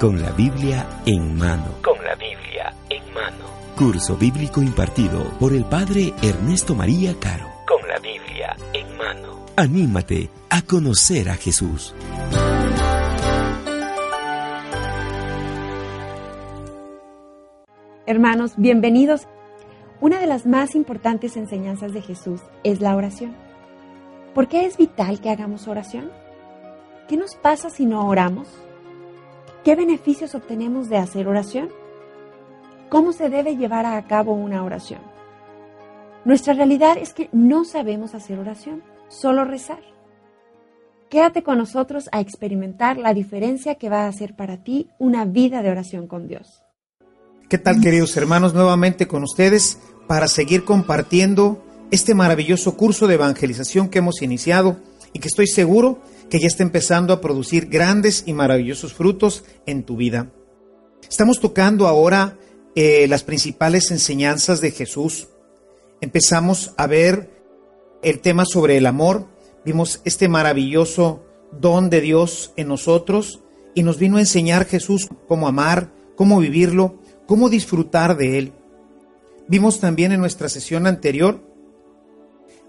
[0.00, 1.76] Con la Biblia en mano.
[1.82, 3.46] Con la Biblia en mano.
[3.78, 7.46] Curso bíblico impartido por el Padre Ernesto María Caro.
[7.66, 9.46] Con la Biblia en mano.
[9.56, 11.94] Anímate a conocer a Jesús.
[18.04, 19.26] Hermanos, bienvenidos.
[20.02, 23.34] Una de las más importantes enseñanzas de Jesús es la oración.
[24.34, 26.12] ¿Por qué es vital que hagamos oración?
[27.08, 28.65] ¿Qué nos pasa si no oramos?
[29.66, 31.70] ¿Qué beneficios obtenemos de hacer oración?
[32.88, 35.00] ¿Cómo se debe llevar a cabo una oración?
[36.24, 39.80] Nuestra realidad es que no sabemos hacer oración, solo rezar.
[41.10, 45.62] Quédate con nosotros a experimentar la diferencia que va a hacer para ti una vida
[45.62, 46.62] de oración con Dios.
[47.48, 48.54] ¿Qué tal queridos hermanos?
[48.54, 54.76] Nuevamente con ustedes para seguir compartiendo este maravilloso curso de evangelización que hemos iniciado
[55.12, 55.98] y que estoy seguro
[56.30, 60.32] que ya está empezando a producir grandes y maravillosos frutos en tu vida.
[61.08, 62.38] Estamos tocando ahora
[62.74, 65.28] eh, las principales enseñanzas de Jesús.
[66.00, 67.30] Empezamos a ver
[68.02, 69.26] el tema sobre el amor.
[69.64, 73.40] Vimos este maravilloso don de Dios en nosotros
[73.74, 78.52] y nos vino a enseñar Jesús cómo amar, cómo vivirlo, cómo disfrutar de él.
[79.48, 81.40] Vimos también en nuestra sesión anterior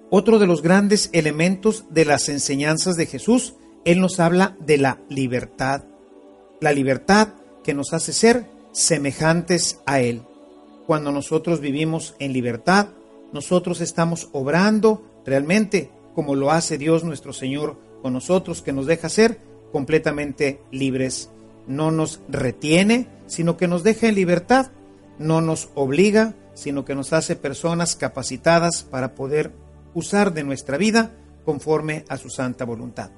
[0.10, 5.02] otro de los grandes elementos de las enseñanzas de Jesús, Él nos habla de la
[5.10, 5.84] libertad.
[6.62, 7.30] La libertad
[7.64, 10.22] que nos hace ser semejantes a Él.
[10.86, 12.88] Cuando nosotros vivimos en libertad,
[13.34, 19.10] nosotros estamos obrando realmente como lo hace Dios nuestro Señor con nosotros, que nos deja
[19.10, 19.40] ser
[19.72, 21.30] completamente libres.
[21.68, 24.72] No nos retiene, sino que nos deja en libertad.
[25.20, 29.52] No nos obliga, sino que nos hace personas capacitadas para poder
[29.98, 31.12] usar de nuestra vida
[31.44, 33.10] conforme a su santa voluntad.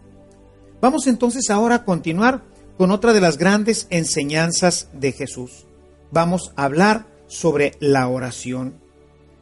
[0.80, 2.44] Vamos entonces ahora a continuar
[2.78, 5.68] con otra de las grandes enseñanzas de Jesús.
[6.12, 8.76] Vamos a hablar sobre la oración.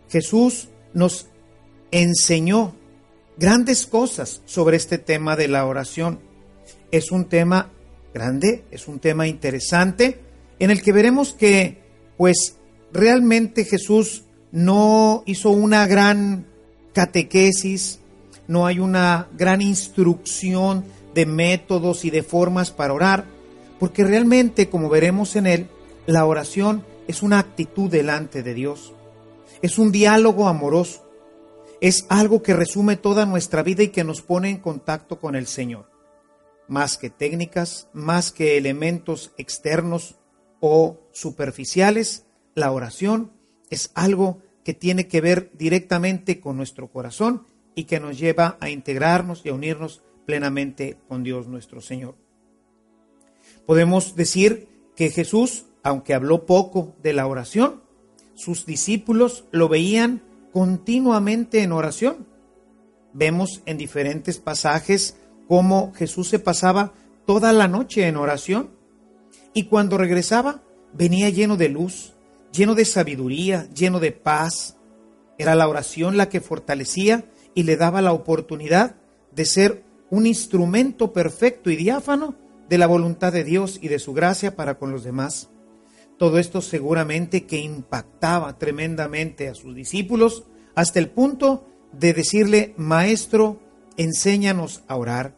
[0.09, 1.27] Jesús nos
[1.91, 2.73] enseñó
[3.37, 6.19] grandes cosas sobre este tema de la oración.
[6.91, 7.71] Es un tema
[8.15, 10.21] grande, es un tema interesante,
[10.57, 11.83] en el que veremos que,
[12.17, 12.57] pues,
[12.91, 16.46] realmente Jesús no hizo una gran
[16.97, 17.99] catequesis,
[18.47, 23.25] no hay una gran instrucción de métodos y de formas para orar,
[23.79, 25.67] porque realmente, como veremos en él,
[26.07, 28.93] la oración es una actitud delante de Dios,
[29.61, 31.07] es un diálogo amoroso,
[31.81, 35.45] es algo que resume toda nuestra vida y que nos pone en contacto con el
[35.45, 35.91] Señor.
[36.67, 40.15] Más que técnicas, más que elementos externos
[40.61, 42.25] o superficiales,
[42.55, 43.33] la oración
[43.69, 48.69] es algo que tiene que ver directamente con nuestro corazón y que nos lleva a
[48.69, 52.15] integrarnos y a unirnos plenamente con Dios nuestro Señor.
[53.65, 57.81] Podemos decir que Jesús, aunque habló poco de la oración,
[58.35, 62.27] sus discípulos lo veían continuamente en oración.
[63.13, 65.15] Vemos en diferentes pasajes
[65.47, 66.91] cómo Jesús se pasaba
[67.25, 68.71] toda la noche en oración
[69.53, 70.61] y cuando regresaba
[70.91, 72.16] venía lleno de luz,
[72.57, 74.77] lleno de sabiduría, lleno de paz.
[75.37, 78.95] Era la oración la que fortalecía y le daba la oportunidad
[79.31, 82.35] de ser un instrumento perfecto y diáfano
[82.67, 85.49] de la voluntad de Dios y de su gracia para con los demás.
[86.17, 93.59] Todo esto seguramente que impactaba tremendamente a sus discípulos hasta el punto de decirle, Maestro,
[93.97, 95.35] enséñanos a orar.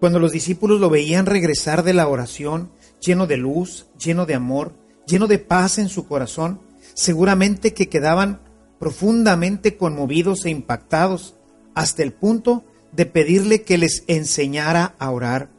[0.00, 2.70] Cuando los discípulos lo veían regresar de la oración,
[3.00, 4.72] lleno de luz, lleno de amor,
[5.06, 6.60] lleno de paz en su corazón,
[6.94, 8.40] seguramente que quedaban
[8.78, 11.34] profundamente conmovidos e impactados
[11.74, 15.50] hasta el punto de pedirle que les enseñara a orar.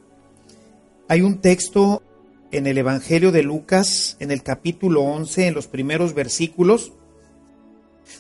[1.08, 2.04] Hay un texto
[2.52, 6.94] en el Evangelio de Lucas, en el capítulo 11, en los primeros versículos,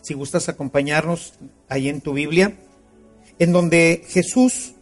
[0.01, 1.33] si gustas acompañarnos
[1.69, 2.57] ahí en tu Biblia,
[3.39, 4.73] en donde Jesús,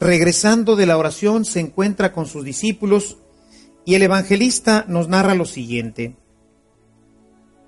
[0.00, 3.18] regresando de la oración, se encuentra con sus discípulos
[3.88, 6.14] y el evangelista nos narra lo siguiente.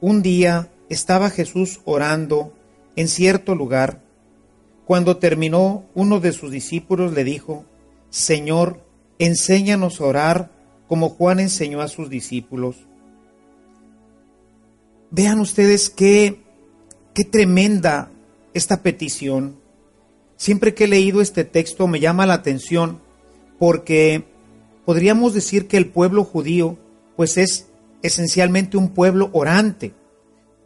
[0.03, 2.53] Un día estaba Jesús orando
[2.95, 4.03] en cierto lugar.
[4.85, 7.65] Cuando terminó, uno de sus discípulos le dijo,
[8.11, 8.85] Señor,
[9.19, 10.51] enséñanos a orar
[10.89, 12.77] como Juan enseñó a sus discípulos.
[15.11, 16.43] Vean ustedes qué,
[17.15, 18.11] qué tremenda
[18.53, 19.57] esta petición.
[20.37, 23.01] Siempre que he leído este texto me llama la atención
[23.59, 24.30] porque
[24.85, 26.79] podríamos decir que el pueblo judío
[27.17, 27.69] pues es
[28.03, 29.95] esencialmente un pueblo orante.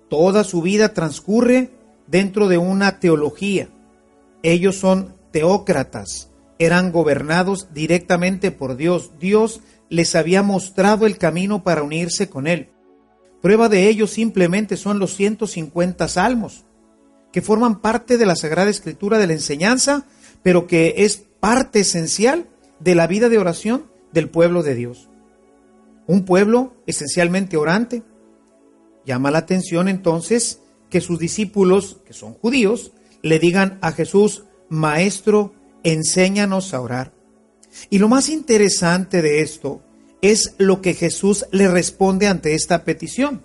[0.09, 1.71] Toda su vida transcurre
[2.07, 3.69] dentro de una teología.
[4.43, 9.13] Ellos son teócratas, eran gobernados directamente por Dios.
[9.19, 12.69] Dios les había mostrado el camino para unirse con Él.
[13.43, 16.65] Prueba de ello simplemente son los 150 salmos,
[17.33, 20.07] que forman parte de la Sagrada Escritura de la enseñanza,
[20.43, 22.47] pero que es parte esencial
[22.81, 25.11] de la vida de oración del pueblo de Dios.
[26.07, 28.03] Un pueblo esencialmente orante.
[29.05, 35.53] Llama la atención entonces que sus discípulos, que son judíos, le digan a Jesús, Maestro,
[35.83, 37.13] enséñanos a orar.
[37.91, 39.83] Y lo más interesante de esto
[40.23, 43.43] es lo que Jesús le responde ante esta petición.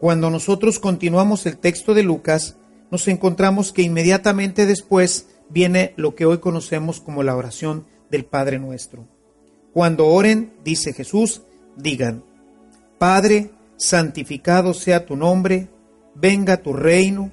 [0.00, 2.56] Cuando nosotros continuamos el texto de Lucas,
[2.90, 8.58] nos encontramos que inmediatamente después viene lo que hoy conocemos como la oración del Padre
[8.58, 9.06] nuestro.
[9.72, 11.42] Cuando oren, dice Jesús,
[11.76, 12.24] digan,
[12.98, 15.68] Padre, santificado sea tu nombre,
[16.14, 17.30] venga tu reino,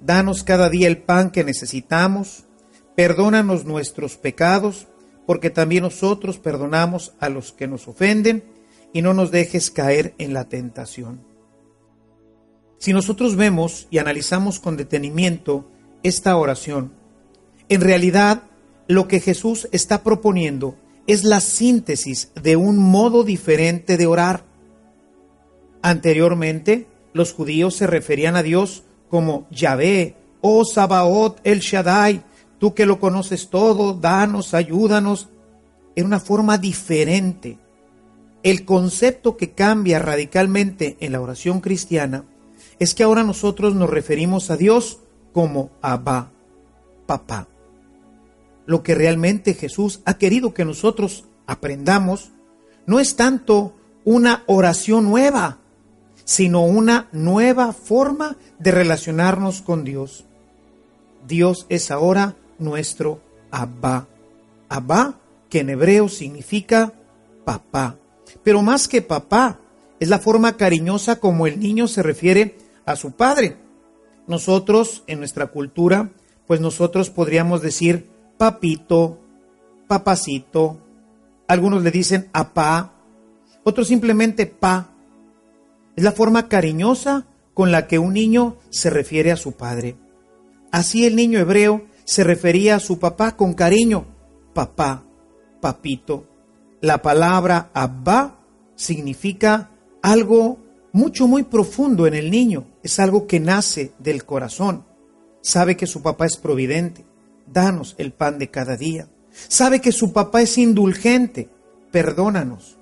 [0.00, 2.44] danos cada día el pan que necesitamos,
[2.96, 4.88] perdónanos nuestros pecados,
[5.26, 8.44] porque también nosotros perdonamos a los que nos ofenden
[8.92, 11.20] y no nos dejes caer en la tentación.
[12.78, 15.70] Si nosotros vemos y analizamos con detenimiento
[16.02, 16.92] esta oración,
[17.68, 18.42] en realidad
[18.88, 20.76] lo que Jesús está proponiendo
[21.12, 24.44] es la síntesis de un modo diferente de orar.
[25.82, 32.22] Anteriormente, los judíos se referían a Dios como Yahvé, oh Sabaoth el Shaddai,
[32.60, 35.30] Tú que lo conoces todo, danos, ayúdanos.
[35.96, 37.58] En una forma diferente.
[38.42, 42.24] El concepto que cambia radicalmente en la oración cristiana
[42.78, 45.00] es que ahora nosotros nos referimos a Dios
[45.32, 46.30] como Abba,
[47.06, 47.48] papá.
[48.70, 52.30] Lo que realmente Jesús ha querido que nosotros aprendamos
[52.86, 53.74] no es tanto
[54.04, 55.58] una oración nueva,
[56.24, 60.24] sino una nueva forma de relacionarnos con Dios.
[61.26, 63.20] Dios es ahora nuestro
[63.50, 64.06] Abba.
[64.68, 65.18] Abba,
[65.48, 66.92] que en hebreo significa
[67.44, 67.96] papá.
[68.44, 69.58] Pero más que papá,
[69.98, 72.56] es la forma cariñosa como el niño se refiere
[72.86, 73.56] a su padre.
[74.28, 76.10] Nosotros, en nuestra cultura,
[76.46, 78.09] pues nosotros podríamos decir
[78.40, 79.18] papito,
[79.86, 80.78] papacito.
[81.46, 82.94] Algunos le dicen apá,
[83.64, 84.94] otros simplemente pa.
[85.94, 89.96] Es la forma cariñosa con la que un niño se refiere a su padre.
[90.72, 94.06] Así el niño hebreo se refería a su papá con cariño,
[94.54, 95.04] papá,
[95.60, 96.24] papito.
[96.80, 98.38] La palabra Abba
[98.74, 99.68] significa
[100.00, 100.60] algo
[100.92, 102.64] mucho, muy profundo en el niño.
[102.82, 104.86] Es algo que nace del corazón.
[105.42, 107.09] Sabe que su papá es providente.
[107.52, 109.08] Danos el pan de cada día.
[109.30, 111.48] Sabe que su papá es indulgente.
[111.90, 112.78] Perdónanos.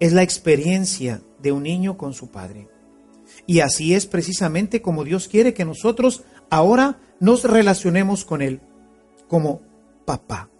[0.00, 2.68] Es la experiencia de un niño con su padre.
[3.46, 8.60] Y así es precisamente como Dios quiere que nosotros ahora nos relacionemos con Él
[9.28, 9.60] como
[10.04, 10.50] papá.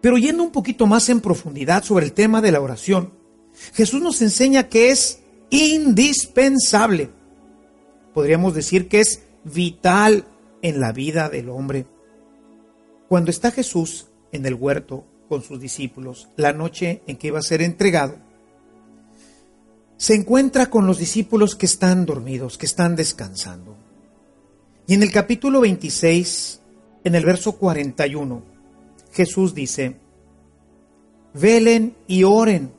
[0.00, 3.12] Pero yendo un poquito más en profundidad sobre el tema de la oración,
[3.72, 5.20] Jesús nos enseña que es
[5.50, 7.10] indispensable.
[8.12, 10.26] Podríamos decir que es vital
[10.64, 11.86] en la vida del hombre.
[13.06, 17.42] Cuando está Jesús en el huerto con sus discípulos, la noche en que iba a
[17.42, 18.16] ser entregado,
[19.98, 23.76] se encuentra con los discípulos que están dormidos, que están descansando.
[24.86, 26.60] Y en el capítulo 26,
[27.04, 28.42] en el verso 41,
[29.12, 29.98] Jesús dice,
[31.34, 32.72] velen y oren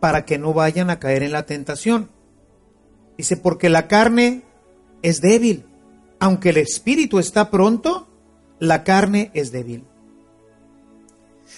[0.00, 2.08] para que no vayan a caer en la tentación.
[3.18, 4.42] Dice, porque la carne
[5.02, 5.66] es débil,
[6.24, 8.08] aunque el espíritu está pronto,
[8.58, 9.84] la carne es débil.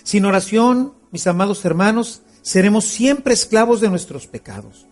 [0.02, 4.88] Sin oración, mis amados hermanos, seremos siempre esclavos de nuestros pecados.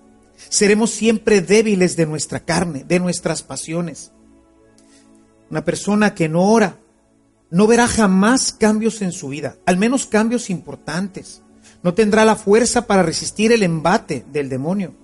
[0.49, 4.13] Seremos siempre débiles de nuestra carne, de nuestras pasiones.
[5.51, 6.79] Una persona que no ora
[7.51, 11.43] no verá jamás cambios en su vida, al menos cambios importantes.
[11.83, 14.95] No tendrá la fuerza para resistir el embate del demonio,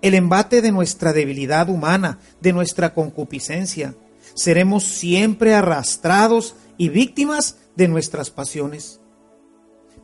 [0.00, 3.96] el embate de nuestra debilidad humana, de nuestra concupiscencia.
[4.34, 9.00] Seremos siempre arrastrados y víctimas de nuestras pasiones.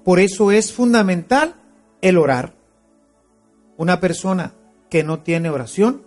[0.05, 1.55] Por eso es fundamental
[2.03, 2.55] el orar.
[3.77, 4.55] Una persona
[4.91, 6.03] que no tiene oración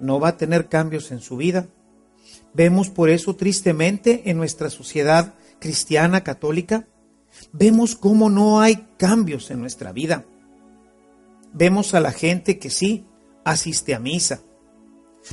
[0.00, 1.68] no va a tener cambios en su vida,
[2.52, 6.86] Vemos por eso tristemente en nuestra sociedad cristiana católica
[7.52, 10.24] vemos cómo no hay cambios en nuestra vida.
[11.52, 13.06] Vemos a la gente que sí
[13.44, 14.40] asiste a misa.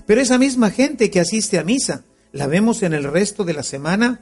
[0.07, 3.63] Pero esa misma gente que asiste a misa, la vemos en el resto de la
[3.63, 4.21] semana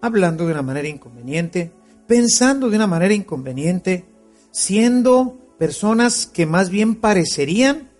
[0.00, 1.72] hablando de una manera inconveniente,
[2.06, 4.04] pensando de una manera inconveniente,
[4.50, 7.90] siendo personas que más bien parecerían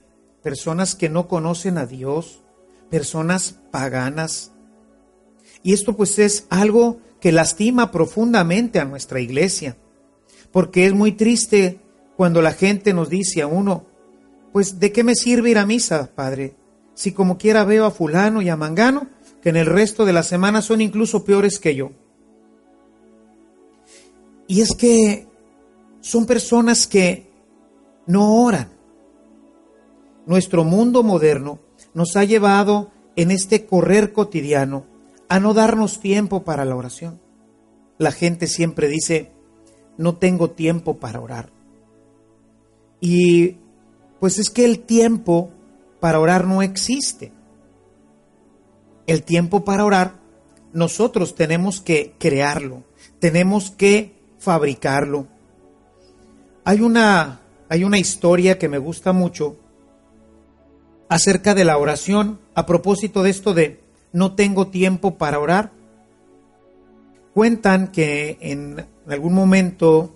[0.43, 2.43] personas que no conocen a Dios,
[2.91, 4.51] personas paganas.
[5.63, 9.77] Y esto pues es algo que lastima profundamente a nuestra iglesia,
[10.51, 11.79] porque es muy triste
[12.17, 13.87] cuando la gente nos dice a uno,
[14.53, 16.57] pues ¿de qué me sirve ir a misa, Padre?
[16.95, 19.09] Si como quiera veo a fulano y a mangano,
[19.43, 21.91] que en el resto de la semana son incluso peores que yo.
[24.47, 25.27] Y es que
[26.01, 27.31] son personas que
[28.07, 28.69] no oran.
[30.27, 31.59] Nuestro mundo moderno
[31.95, 34.87] nos ha llevado en este correr cotidiano
[35.29, 37.21] a no darnos tiempo para la oración.
[37.99, 39.33] La gente siempre dice,
[39.97, 41.51] no tengo tiempo para orar.
[43.01, 43.57] Y
[44.21, 45.51] pues es que el tiempo
[45.99, 47.33] para orar no existe.
[49.07, 50.23] El tiempo para orar
[50.73, 52.83] nosotros tenemos que crearlo,
[53.19, 55.27] tenemos que fabricarlo.
[56.65, 59.57] Hay una, hay una historia que me gusta mucho
[61.09, 63.81] acerca de la oración a propósito de esto de
[64.13, 65.73] no tengo tiempo para orar.
[67.35, 70.15] Cuentan que en algún momento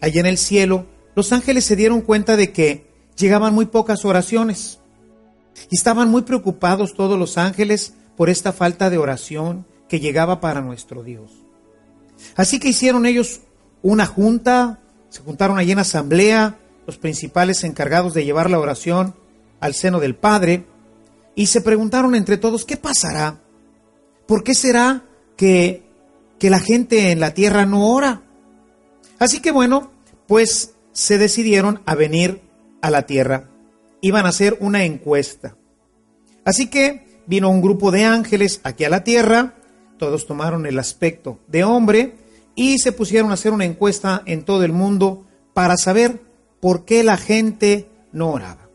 [0.00, 4.81] allá en el cielo los ángeles se dieron cuenta de que llegaban muy pocas oraciones
[5.70, 10.60] y estaban muy preocupados todos los ángeles por esta falta de oración que llegaba para
[10.60, 11.30] nuestro Dios.
[12.36, 13.42] Así que hicieron ellos
[13.82, 14.80] una junta,
[15.10, 19.14] se juntaron allí en asamblea, los principales encargados de llevar la oración
[19.60, 20.64] al seno del Padre,
[21.34, 23.40] y se preguntaron entre todos, ¿qué pasará?
[24.26, 25.04] ¿Por qué será
[25.36, 25.82] que,
[26.38, 28.22] que la gente en la tierra no ora?
[29.18, 29.90] Así que bueno,
[30.26, 32.42] pues se decidieron a venir
[32.82, 33.51] a la tierra.
[34.02, 35.56] Iban a hacer una encuesta.
[36.44, 39.54] Así que vino un grupo de ángeles aquí a la tierra,
[39.96, 42.16] todos tomaron el aspecto de hombre
[42.54, 46.20] y se pusieron a hacer una encuesta en todo el mundo para saber
[46.60, 48.68] por qué la gente no oraba.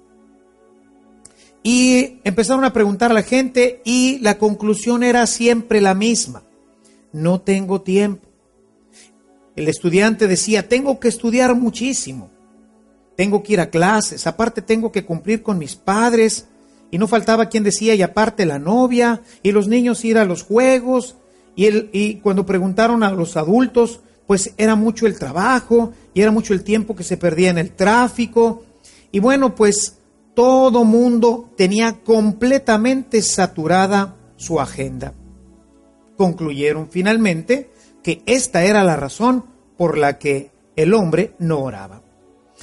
[1.64, 6.44] Y empezaron a preguntar a la gente y la conclusión era siempre la misma.
[7.12, 8.28] No tengo tiempo.
[9.58, 12.30] El estudiante decía, tengo que estudiar muchísimo.
[13.18, 14.28] Tengo que ir a clases.
[14.28, 16.46] Aparte tengo que cumplir con mis padres.
[16.90, 20.44] Y no faltaba quien decía, y aparte la novia, y los niños ir a los
[20.44, 21.18] juegos.
[21.58, 26.54] Y, y cuando preguntaron a los adultos, pues era mucho el trabajo y era mucho
[26.54, 28.64] el tiempo que se perdía en el tráfico.
[29.12, 29.98] Y bueno, pues
[30.36, 35.14] todo mundo tenía completamente saturada su agenda.
[36.18, 37.72] Concluyeron finalmente
[38.04, 39.46] que esta era la razón
[39.78, 42.02] por la que el hombre no oraba.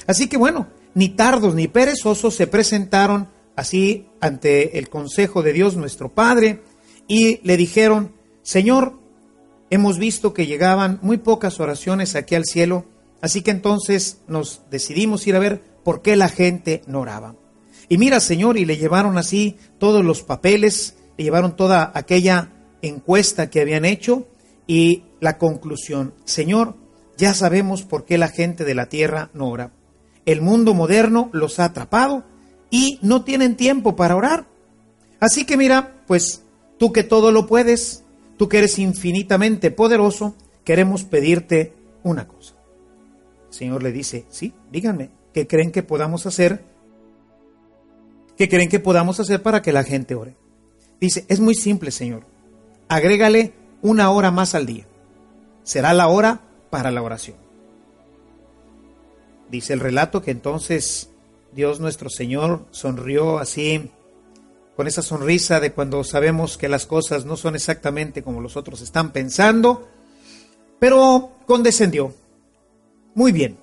[0.07, 5.75] Así que bueno, ni tardos ni perezosos se presentaron así ante el consejo de Dios
[5.75, 6.61] nuestro Padre
[7.07, 8.99] y le dijeron, Señor,
[9.69, 12.85] hemos visto que llegaban muy pocas oraciones aquí al cielo,
[13.21, 17.35] así que entonces nos decidimos ir a ver por qué la gente no oraba.
[17.87, 23.49] Y mira, Señor, y le llevaron así todos los papeles, le llevaron toda aquella encuesta
[23.49, 24.27] que habían hecho
[24.67, 26.75] y la conclusión, Señor,
[27.17, 29.71] ya sabemos por qué la gente de la tierra no ora.
[30.25, 32.23] El mundo moderno los ha atrapado
[32.69, 34.47] y no tienen tiempo para orar.
[35.19, 36.43] Así que mira, pues
[36.77, 38.03] tú que todo lo puedes,
[38.37, 42.55] tú que eres infinitamente poderoso, queremos pedirte una cosa.
[43.49, 46.63] El Señor le dice, sí, díganme, ¿qué creen que podamos hacer
[48.37, 50.35] ¿Qué creen que podamos hacer para que la gente ore?
[50.99, 52.25] Dice, es muy simple, Señor.
[52.89, 54.85] Agrégale una hora más al día.
[55.63, 57.37] Será la hora para la oración.
[59.55, 61.11] Dice el relato que entonces
[61.53, 63.89] Dios nuestro Señor sonrió así,
[64.75, 68.81] con esa sonrisa de cuando sabemos que las cosas no son exactamente como los otros
[68.81, 69.87] están pensando,
[70.77, 72.13] pero condescendió.
[73.13, 73.57] Muy bien,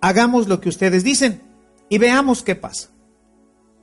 [0.00, 1.40] hagamos lo que ustedes dicen
[1.88, 2.88] y veamos qué pasa.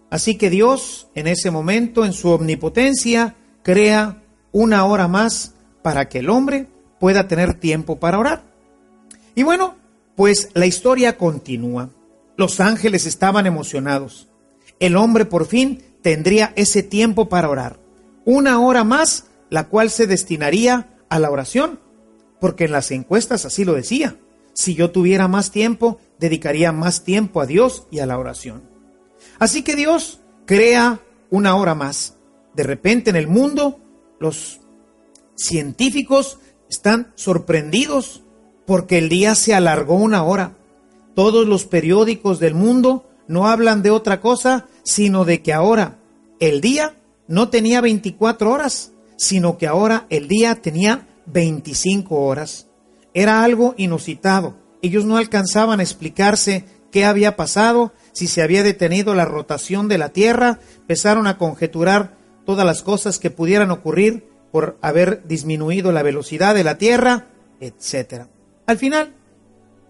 [0.10, 5.54] Así que Dios, en ese momento, en su omnipotencia, crea una hora más
[5.84, 6.68] para que el hombre
[7.00, 8.44] pueda tener tiempo para orar.
[9.36, 9.82] Y bueno,
[10.16, 11.90] pues la historia continúa.
[12.38, 14.30] Los ángeles estaban emocionados.
[14.80, 17.80] El hombre por fin tendría ese tiempo para orar.
[18.26, 21.80] Una hora más, la cual se destinaría a la oración.
[22.40, 24.18] Porque en las encuestas así lo decía.
[24.54, 28.64] Si yo tuviera más tiempo, dedicaría más tiempo a Dios y a la oración.
[29.40, 32.18] Así que Dios crea una hora más.
[32.54, 33.80] De repente en el mundo
[34.20, 34.62] los
[35.36, 36.40] científicos
[36.70, 38.23] están sorprendidos
[38.66, 40.56] porque el día se alargó una hora.
[41.16, 46.00] Todos los periódicos del mundo no hablan de otra cosa, sino de que ahora
[46.40, 46.96] el día
[47.28, 52.68] no tenía 24 horas, sino que ahora el día tenía 25 horas.
[53.14, 54.56] Era algo inusitado.
[54.82, 59.98] Ellos no alcanzaban a explicarse qué había pasado, si se había detenido la rotación de
[59.98, 66.04] la Tierra, empezaron a conjeturar todas las cosas que pudieran ocurrir por haber disminuido la
[66.04, 67.28] velocidad de la Tierra,
[67.60, 68.28] etc.
[68.66, 69.14] Al final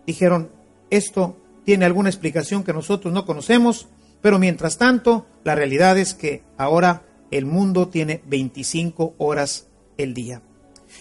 [0.06, 0.50] dijeron,
[0.90, 3.88] esto tiene alguna explicación que nosotros no conocemos,
[4.22, 10.42] pero mientras tanto, la realidad es que ahora el mundo tiene 25 horas el día.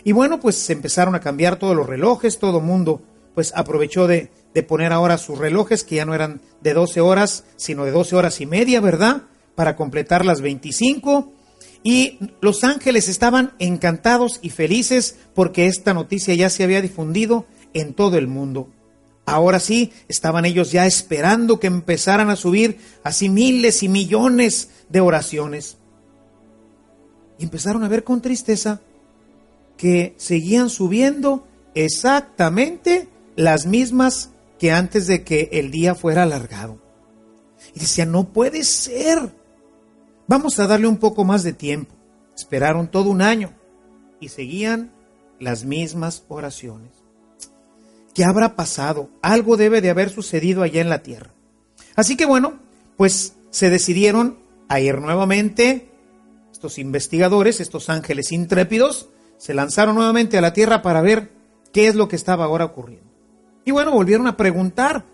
[0.04, 3.02] Y bueno, pues se empezaron a cambiar todos los relojes, todo mundo
[3.34, 7.44] pues aprovechó de, de, poner ahora sus relojes que ya no eran de 12 horas,
[7.56, 9.22] sino de 12 horas y media, ¿verdad?
[9.54, 11.32] Para completar las 25.
[11.82, 17.94] Y los ángeles estaban encantados y felices porque esta noticia ya se había difundido en
[17.94, 18.68] todo el mundo.
[19.24, 25.00] Ahora sí, estaban ellos ya esperando que empezaran a subir así miles y millones de
[25.00, 25.76] oraciones.
[27.38, 28.80] Y empezaron a ver con tristeza
[29.76, 36.78] que seguían subiendo exactamente las mismas que antes de que el día fuera alargado.
[37.74, 39.32] Y decían, no puede ser.
[40.26, 41.94] Vamos a darle un poco más de tiempo.
[42.36, 43.52] Esperaron todo un año
[44.20, 44.92] y seguían
[45.38, 47.01] las mismas oraciones.
[48.14, 49.09] ¿Qué habrá pasado?
[49.23, 51.31] Algo debe de haber sucedido allá en la tierra.
[51.95, 52.59] Así que bueno,
[52.97, 54.38] pues se decidieron
[54.69, 55.90] a ir nuevamente
[56.50, 61.31] estos investigadores, estos ángeles intrépidos, se lanzaron nuevamente a la tierra para ver
[61.73, 63.11] qué es lo que estaba ahora ocurriendo.
[63.64, 65.04] Y bueno, volvieron a preguntar.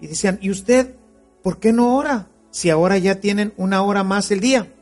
[0.00, 0.94] Y decían, ¿y usted
[1.42, 2.28] por qué no ora?
[2.50, 4.72] Si ahora ya tienen una hora más el día.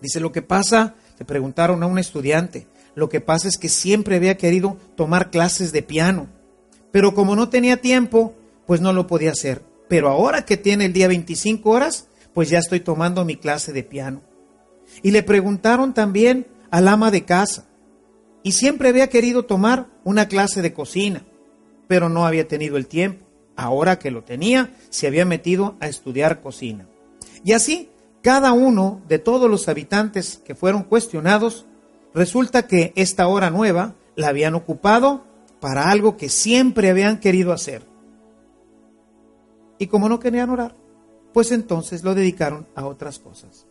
[0.00, 4.16] Dice, lo que pasa, le preguntaron a un estudiante, lo que pasa es que siempre
[4.16, 6.26] había querido tomar clases de piano,
[6.90, 8.34] pero como no tenía tiempo,
[8.66, 9.62] pues no lo podía hacer.
[9.88, 13.82] Pero ahora que tiene el día 25 horas, pues ya estoy tomando mi clase de
[13.82, 14.22] piano.
[15.02, 17.66] Y le preguntaron también al ama de casa,
[18.42, 21.24] y siempre había querido tomar una clase de cocina,
[21.88, 23.26] pero no había tenido el tiempo.
[23.56, 26.86] Ahora que lo tenía, se había metido a estudiar cocina.
[27.44, 27.90] Y así,
[28.22, 31.66] cada uno de todos los habitantes que fueron cuestionados,
[32.14, 35.24] resulta que esta hora nueva la habían ocupado
[35.60, 37.86] para algo que siempre habían querido hacer.
[39.78, 40.74] Y como no querían orar,
[41.32, 43.66] pues entonces lo dedicaron a otras cosas.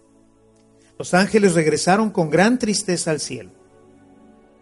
[0.97, 3.52] Los ángeles regresaron con gran tristeza al cielo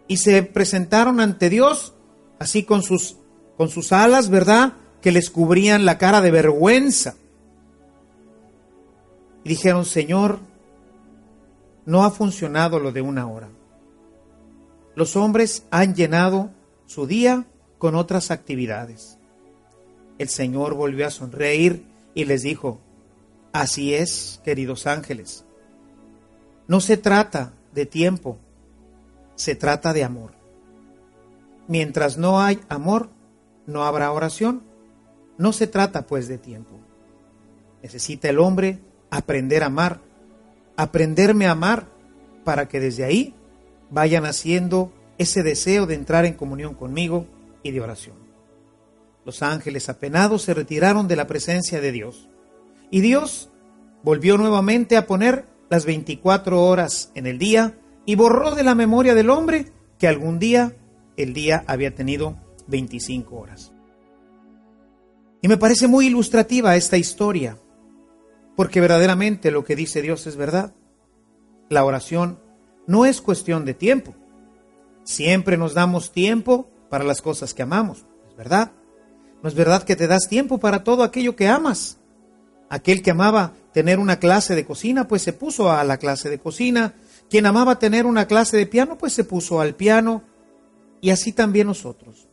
[0.06, 1.94] y se presentaron ante Dios,
[2.38, 3.16] así con sus,
[3.56, 4.74] con sus alas, ¿verdad?
[5.02, 7.14] Que les cubrían la cara de vergüenza.
[9.44, 10.40] Y dijeron, Señor,
[11.84, 13.48] no ha funcionado lo de una hora.
[14.94, 16.50] Los hombres han llenado
[16.88, 17.44] su día
[17.76, 19.18] con otras actividades.
[20.16, 22.80] El Señor volvió a sonreír y les dijo,
[23.52, 25.44] así es, queridos ángeles.
[26.66, 28.38] No se trata de tiempo,
[29.36, 30.32] se trata de amor.
[31.68, 33.10] Mientras no hay amor,
[33.66, 34.62] no habrá oración.
[35.36, 36.80] No se trata pues de tiempo.
[37.82, 38.78] Necesita el hombre
[39.10, 40.00] aprender a amar,
[40.76, 41.86] aprenderme a amar,
[42.44, 43.34] para que desde ahí
[43.90, 47.26] vayan haciendo ese deseo de entrar en comunión conmigo
[47.62, 48.16] y de oración.
[49.24, 52.28] Los ángeles apenados se retiraron de la presencia de Dios.
[52.90, 53.50] Y Dios
[54.02, 59.14] volvió nuevamente a poner las 24 horas en el día y borró de la memoria
[59.14, 59.66] del hombre
[59.98, 60.74] que algún día
[61.16, 62.36] el día había tenido
[62.68, 63.72] 25 horas.
[65.42, 67.58] Y me parece muy ilustrativa esta historia,
[68.56, 70.74] porque verdaderamente lo que dice Dios es verdad.
[71.68, 72.40] La oración
[72.86, 74.14] no es cuestión de tiempo.
[75.08, 78.72] Siempre nos damos tiempo para las cosas que amamos, es verdad.
[79.42, 81.96] No es verdad que te das tiempo para todo aquello que amas.
[82.68, 86.38] Aquel que amaba tener una clase de cocina, pues se puso a la clase de
[86.38, 86.92] cocina.
[87.30, 90.24] Quien amaba tener una clase de piano, pues se puso al piano.
[91.00, 92.28] Y así también nosotros.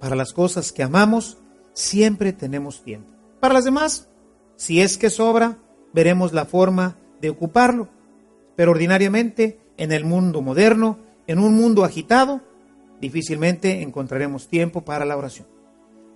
[0.00, 1.38] Para las cosas que amamos,
[1.74, 3.08] siempre tenemos tiempo.
[3.38, 4.08] Para las demás,
[4.56, 5.58] si es que sobra,
[5.92, 7.88] veremos la forma de ocuparlo.
[8.56, 12.40] Pero ordinariamente, en el mundo moderno, en un mundo agitado,
[13.00, 15.46] difícilmente encontraremos tiempo para la oración.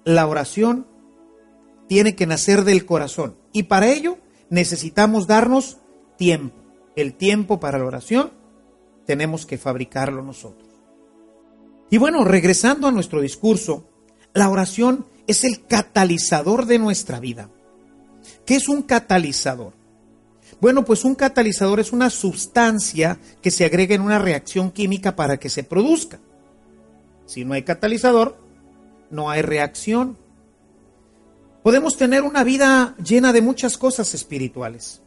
[0.05, 0.87] La oración
[1.88, 4.19] tiene que nacer del corazón y para ello
[4.51, 5.79] necesitamos darnos
[6.16, 6.66] tiempo
[6.97, 8.33] el tiempo para la oración,
[9.05, 10.66] tenemos que fabricarlo nosotros.
[11.90, 13.87] Y bueno, regresando a nuestro discurso,
[14.33, 17.51] la oración es el catalizador de nuestra vida.
[18.45, 19.75] ¿Qué es un catalizador?
[20.61, 25.37] Bueno, pues un catalizador es una sustancia que se agrega en una reacción química para
[25.37, 26.19] que se produzca.
[27.27, 28.38] Si no hay catalizador,
[29.11, 30.16] no hay reacción.
[31.62, 35.03] Podemos tener una vida llena de muchas cosas espirituales,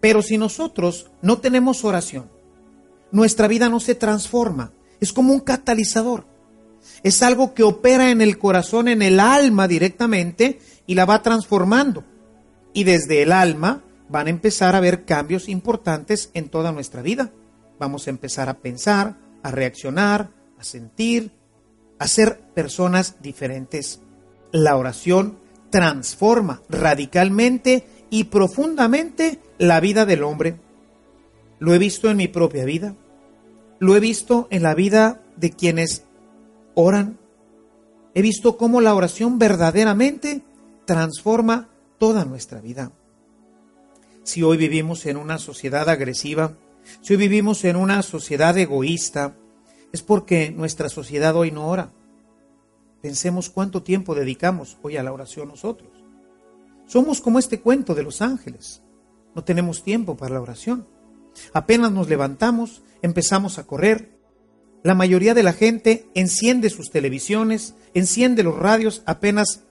[0.00, 2.30] pero si nosotros no tenemos oración,
[3.10, 4.72] nuestra vida no se transforma.
[5.00, 6.26] Es como un catalizador.
[7.02, 12.04] Es algo que opera en el corazón, en el alma directamente y la va transformando.
[12.72, 17.32] Y desde el alma van a empezar a haber cambios importantes en toda nuestra vida.
[17.78, 21.32] Vamos a empezar a pensar, a reaccionar, a sentir,
[21.98, 24.00] a ser personas diferentes.
[24.52, 25.38] La oración
[25.70, 30.56] transforma radicalmente y profundamente la vida del hombre.
[31.58, 32.94] Lo he visto en mi propia vida.
[33.78, 36.04] Lo he visto en la vida de quienes
[36.74, 37.18] oran.
[38.14, 40.42] He visto cómo la oración verdaderamente
[40.84, 42.92] transforma toda nuestra vida
[44.22, 46.56] si hoy vivimos en una sociedad agresiva,
[47.00, 49.36] si hoy vivimos en una sociedad egoísta,
[49.92, 51.92] es porque nuestra sociedad hoy no ora.
[53.00, 55.90] Pensemos cuánto tiempo dedicamos hoy a la oración nosotros.
[56.86, 58.82] Somos como este cuento de los ángeles.
[59.34, 60.86] No tenemos tiempo para la oración.
[61.52, 64.18] Apenas nos levantamos, empezamos a correr.
[64.82, 69.64] La mayoría de la gente enciende sus televisiones, enciende los radios, apenas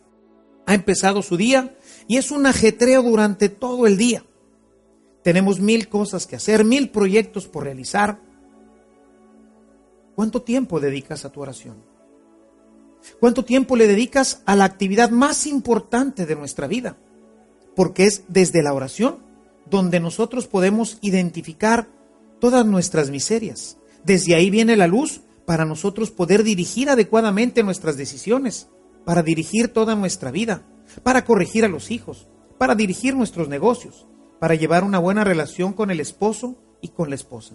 [0.65, 1.75] ha empezado su día
[2.07, 4.23] y es un ajetreo durante todo el día.
[5.23, 8.19] Tenemos mil cosas que hacer, mil proyectos por realizar.
[10.15, 11.77] ¿Cuánto tiempo dedicas a tu oración?
[13.19, 16.97] ¿Cuánto tiempo le dedicas a la actividad más importante de nuestra vida?
[17.75, 19.19] Porque es desde la oración
[19.69, 21.87] donde nosotros podemos identificar
[22.39, 23.77] todas nuestras miserias.
[24.03, 28.67] Desde ahí viene la luz para nosotros poder dirigir adecuadamente nuestras decisiones,
[29.05, 30.63] para dirigir toda nuestra vida,
[31.03, 34.07] para corregir a los hijos, para dirigir nuestros negocios,
[34.41, 37.53] para llevar una buena relación con el esposo y con la esposa.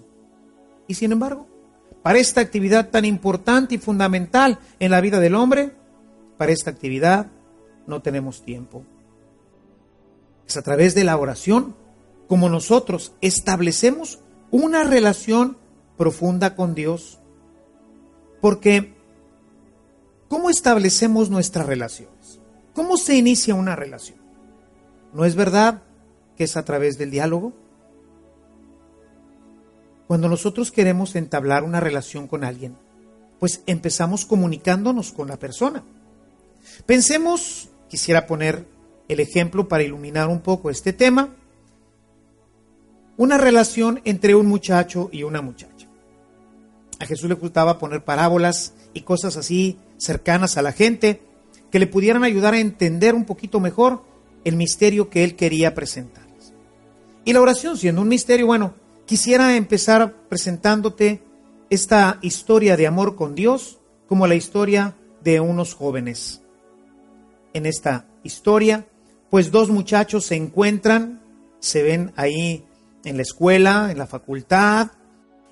[0.87, 1.49] Y sin embargo,
[2.05, 5.73] para esta actividad tan importante y fundamental en la vida del hombre,
[6.39, 7.27] para esta actividad
[7.89, 8.85] no tenemos tiempo.
[10.47, 11.75] Es a través de la oración
[12.29, 14.21] como nosotros establecemos
[14.53, 15.57] una relación
[15.97, 17.19] profunda con Dios.
[18.41, 18.95] Porque,
[20.29, 22.39] ¿cómo establecemos nuestras relaciones?
[22.75, 24.21] ¿Cómo se inicia una relación?
[25.13, 25.83] ¿No es verdad
[26.37, 27.53] que es a través del diálogo.
[30.07, 32.77] Cuando nosotros queremos entablar una relación con alguien,
[33.41, 35.83] pues empezamos comunicándonos con la persona.
[36.87, 38.67] Pensemos, quisiera poner
[39.09, 41.35] el ejemplo para iluminar un poco este tema,
[43.17, 45.89] una relación entre un muchacho y una muchacha.
[46.99, 51.21] A Jesús le gustaba poner parábolas y cosas así cercanas a la gente
[51.71, 54.03] que le pudieran ayudar a entender un poquito mejor
[54.45, 56.26] el misterio que él quería presentar.
[57.27, 61.25] Y la oración siendo un misterio, bueno, quisiera empezar presentándote
[61.71, 66.41] esta historia de amor con Dios como la historia de unos jóvenes.
[67.53, 68.87] En esta historia,
[69.29, 71.21] pues dos muchachos se encuentran,
[71.59, 72.65] se ven ahí
[73.05, 74.93] en la escuela, en la facultad,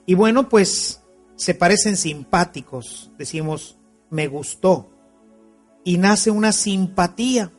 [0.06, 1.02] y bueno, pues
[1.34, 3.78] se parecen simpáticos, decimos,
[4.10, 4.90] me gustó,
[5.82, 7.50] y nace una simpatía.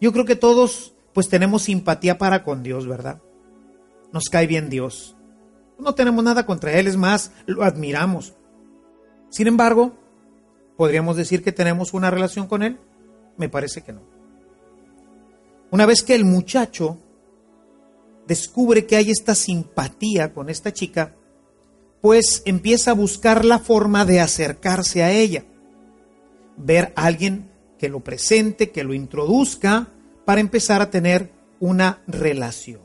[0.00, 3.20] Yo creo que todos pues tenemos simpatía para con Dios, ¿verdad?
[4.12, 5.16] Nos cae bien Dios.
[5.78, 8.34] No tenemos nada contra Él, es más, lo admiramos.
[9.30, 9.92] Sin embargo,
[10.76, 12.78] ¿podríamos decir que tenemos una relación con Él?
[13.36, 14.02] Me parece que no.
[15.70, 16.98] Una vez que el muchacho
[18.26, 21.16] descubre que hay esta simpatía con esta chica,
[22.00, 25.44] pues empieza a buscar la forma de acercarse a ella.
[26.56, 29.88] Ver a alguien que lo presente, que lo introduzca,
[30.24, 31.30] para empezar a tener
[31.60, 32.80] una relación.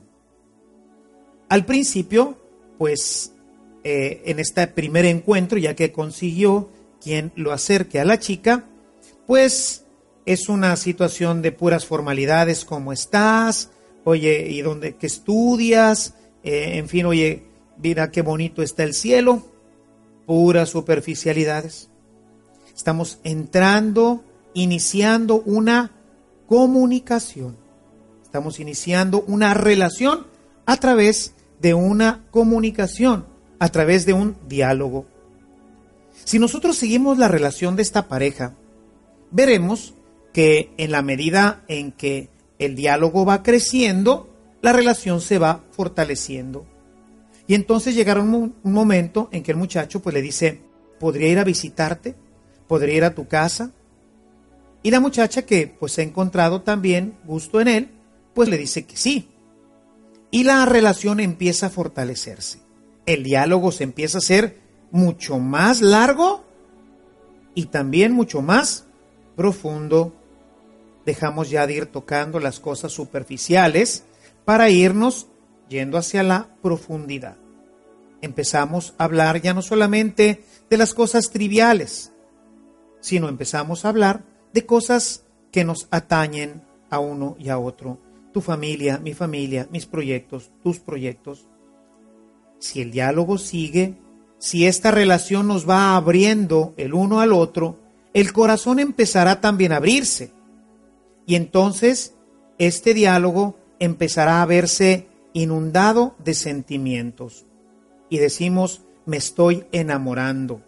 [1.49, 2.37] Al principio,
[2.77, 3.33] pues
[3.83, 6.69] eh, en este primer encuentro, ya que consiguió
[7.01, 8.65] quien lo acerque a la chica,
[9.25, 9.85] pues
[10.25, 13.71] es una situación de puras formalidades, ¿cómo estás?
[14.03, 16.15] Oye, ¿y dónde qué estudias?
[16.43, 17.43] Eh, en fin, oye,
[17.81, 19.45] mira qué bonito está el cielo.
[20.25, 21.89] Puras superficialidades.
[22.75, 24.23] Estamos entrando,
[24.53, 25.96] iniciando una
[26.47, 27.55] comunicación.
[28.23, 30.27] Estamos iniciando una relación
[30.65, 33.25] a través de una comunicación,
[33.59, 35.05] a través de un diálogo.
[36.23, 38.53] Si nosotros seguimos la relación de esta pareja,
[39.31, 39.93] veremos
[40.33, 42.29] que en la medida en que
[42.59, 44.29] el diálogo va creciendo,
[44.61, 46.65] la relación se va fortaleciendo.
[47.47, 50.61] Y entonces llegará un, momento en que el muchacho pues le dice,
[50.99, 52.15] ¿podría ir a visitarte?
[52.67, 53.71] ¿Podría ir a tu casa?
[54.83, 57.89] Y la muchacha que pues ha encontrado también gusto en él,
[58.33, 59.29] pues le dice que sí.
[60.29, 62.59] y la relación empieza a fortalecerse.
[63.05, 64.59] El diálogo se empieza a hacer
[64.91, 66.43] mucho más largo
[67.55, 68.85] y también mucho más
[69.35, 70.13] profundo.
[71.05, 74.03] Dejamos ya de ir tocando las cosas superficiales
[74.43, 75.27] para irnos
[75.69, 77.37] yendo hacia la profundidad.
[78.21, 82.11] Empezamos a hablar ya no solamente de las cosas triviales,
[82.99, 87.99] sino empezamos a hablar de cosas que nos atañen a uno y a otro.
[88.33, 91.47] Tu familia, mi familia, mis proyectos, tus proyectos.
[92.59, 93.95] Si el diálogo sigue,
[94.39, 97.79] si esta relación nos va abriendo el uno al otro,
[98.13, 100.31] el corazón empezará también a abrirse.
[101.25, 102.15] Y entonces
[102.57, 107.45] este diálogo empezará a verse inundado de sentimientos.
[108.09, 110.61] Y decimos, me estoy enamorando.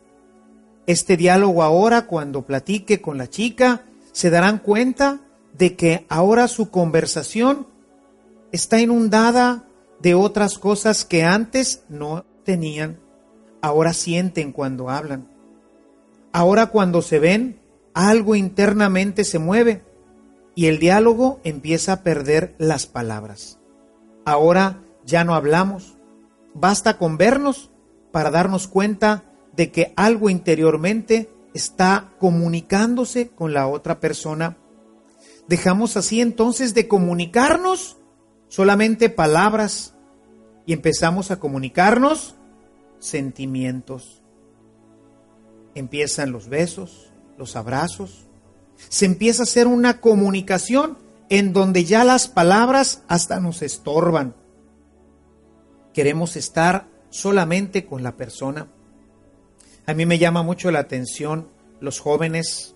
[0.89, 5.19] Este diálogo ahora, cuando platique con la chica, se darán cuenta
[5.55, 7.67] de que ahora su conversación
[8.51, 9.67] está inundada
[10.01, 12.97] de otras cosas que antes no tenían,
[13.61, 15.27] ahora sienten cuando hablan.
[16.31, 17.59] Ahora cuando se ven,
[17.93, 19.83] algo internamente se mueve
[20.55, 23.59] y el diálogo empieza a perder las palabras.
[24.25, 25.97] Ahora ya no hablamos,
[26.55, 27.69] basta con vernos
[28.11, 29.28] para darnos cuenta
[29.59, 34.55] de que algo interiormente está comunicándose con la otra persona.
[35.49, 37.97] Dejamos así entonces de comunicarnos
[38.47, 39.95] solamente palabras
[40.65, 42.37] y empezamos a comunicarnos
[42.99, 44.23] sentimientos.
[45.75, 48.29] Empiezan los besos, los abrazos.
[48.87, 54.37] Se empieza a hacer una comunicación en donde ya las palabras hasta nos estorban.
[55.93, 58.69] Queremos estar solamente con la persona.
[59.89, 61.47] A mí me llama mucho la atención
[61.81, 62.75] los jóvenes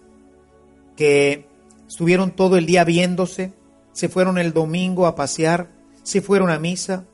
[0.95, 1.45] que
[1.87, 3.53] estuvieron todo el día viéndose,
[3.91, 5.69] se fueron el domingo a pasear,
[6.01, 7.05] se fueron a misa,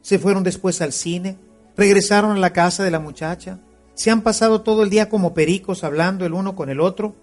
[0.00, 1.36] se fueron después al cine,
[1.76, 3.60] regresaron a la casa de la muchacha,
[3.92, 7.14] se han pasado todo el día como pericos hablando el uno con el otro,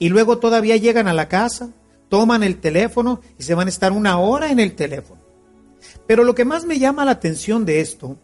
[0.00, 1.70] y luego todavía llegan a la casa,
[2.08, 5.20] toman el teléfono y se van a estar una hora en el teléfono.
[6.04, 8.16] Pero lo que más me llama la atención de esto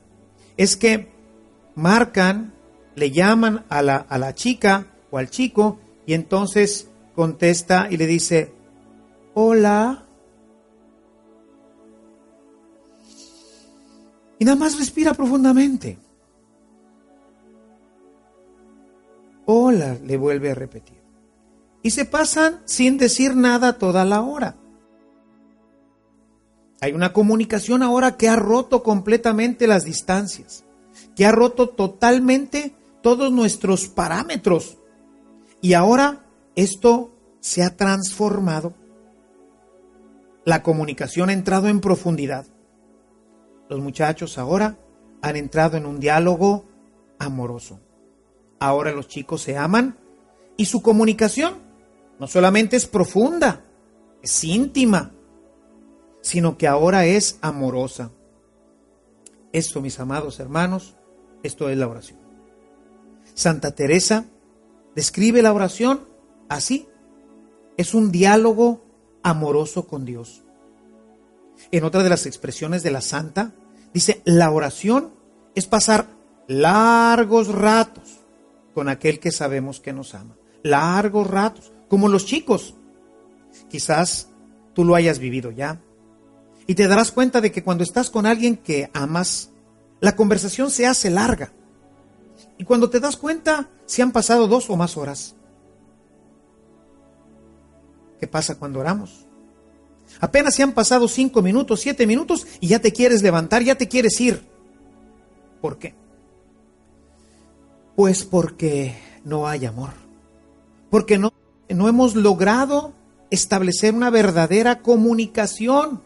[0.56, 1.12] es que
[1.76, 2.57] marcan,
[2.98, 8.06] le llaman a la, a la chica o al chico y entonces contesta y le
[8.06, 8.52] dice,
[9.34, 10.04] hola.
[14.38, 15.98] Y nada más respira profundamente.
[19.46, 20.98] Hola, le vuelve a repetir.
[21.82, 24.56] Y se pasan sin decir nada toda la hora.
[26.80, 30.64] Hay una comunicación ahora que ha roto completamente las distancias,
[31.16, 34.78] que ha roto totalmente todos nuestros parámetros.
[35.60, 38.74] Y ahora esto se ha transformado.
[40.44, 42.46] La comunicación ha entrado en profundidad.
[43.68, 44.78] Los muchachos ahora
[45.20, 46.64] han entrado en un diálogo
[47.18, 47.80] amoroso.
[48.60, 49.96] Ahora los chicos se aman
[50.56, 51.54] y su comunicación
[52.18, 53.64] no solamente es profunda,
[54.22, 55.12] es íntima,
[56.20, 58.10] sino que ahora es amorosa.
[59.52, 60.96] Esto, mis amados hermanos,
[61.42, 62.27] esto es la oración.
[63.38, 64.24] Santa Teresa
[64.96, 66.00] describe la oración
[66.48, 66.88] así.
[67.76, 68.84] Es un diálogo
[69.22, 70.42] amoroso con Dios.
[71.70, 73.52] En otra de las expresiones de la santa,
[73.94, 75.12] dice, la oración
[75.54, 76.08] es pasar
[76.48, 78.18] largos ratos
[78.74, 80.36] con aquel que sabemos que nos ama.
[80.64, 82.74] Largos ratos, como los chicos.
[83.70, 84.30] Quizás
[84.74, 85.80] tú lo hayas vivido ya.
[86.66, 89.50] Y te darás cuenta de que cuando estás con alguien que amas,
[90.00, 91.52] la conversación se hace larga.
[92.58, 95.34] Y cuando te das cuenta, se han pasado dos o más horas.
[98.20, 99.26] ¿Qué pasa cuando oramos?
[100.20, 103.88] Apenas se han pasado cinco minutos, siete minutos y ya te quieres levantar, ya te
[103.88, 104.42] quieres ir.
[105.60, 105.94] ¿Por qué?
[107.94, 109.90] Pues porque no hay amor.
[110.90, 111.32] Porque no,
[111.68, 112.92] no hemos logrado
[113.30, 116.02] establecer una verdadera comunicación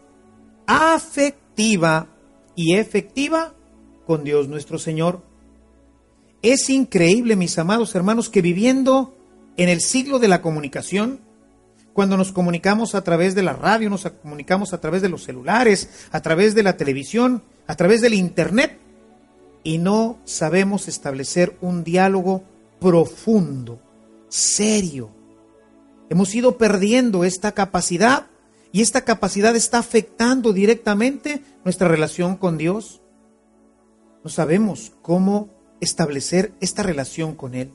[0.67, 2.07] afectiva
[2.55, 3.53] y efectiva
[4.05, 5.21] con Dios nuestro Señor.
[6.43, 9.15] Es increíble, mis amados hermanos, que viviendo
[9.55, 11.21] en el siglo de la comunicación,
[11.93, 16.07] cuando nos comunicamos a través de la radio, nos comunicamos a través de los celulares,
[16.11, 18.77] a través de la televisión, a través del Internet,
[19.63, 22.43] y no sabemos establecer un diálogo
[22.81, 23.79] profundo,
[24.27, 25.11] serio.
[26.09, 28.27] Hemos ido perdiendo esta capacidad
[28.73, 32.99] y esta capacidad está afectando directamente nuestra relación con Dios.
[34.25, 35.52] No sabemos cómo
[35.83, 37.71] establecer esta relación con Él.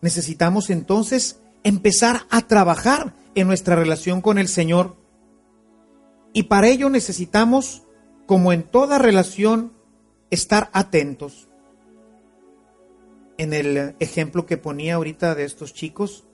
[0.00, 4.96] Necesitamos entonces empezar a trabajar en nuestra relación con el Señor.
[6.32, 7.82] Y para ello necesitamos,
[8.26, 9.72] como en toda relación,
[10.30, 11.48] estar atentos.
[13.38, 16.24] En el ejemplo que ponía ahorita de estos chicos,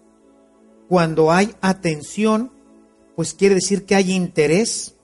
[0.88, 2.50] cuando hay atención,
[3.16, 4.94] pues quiere decir que hay interés.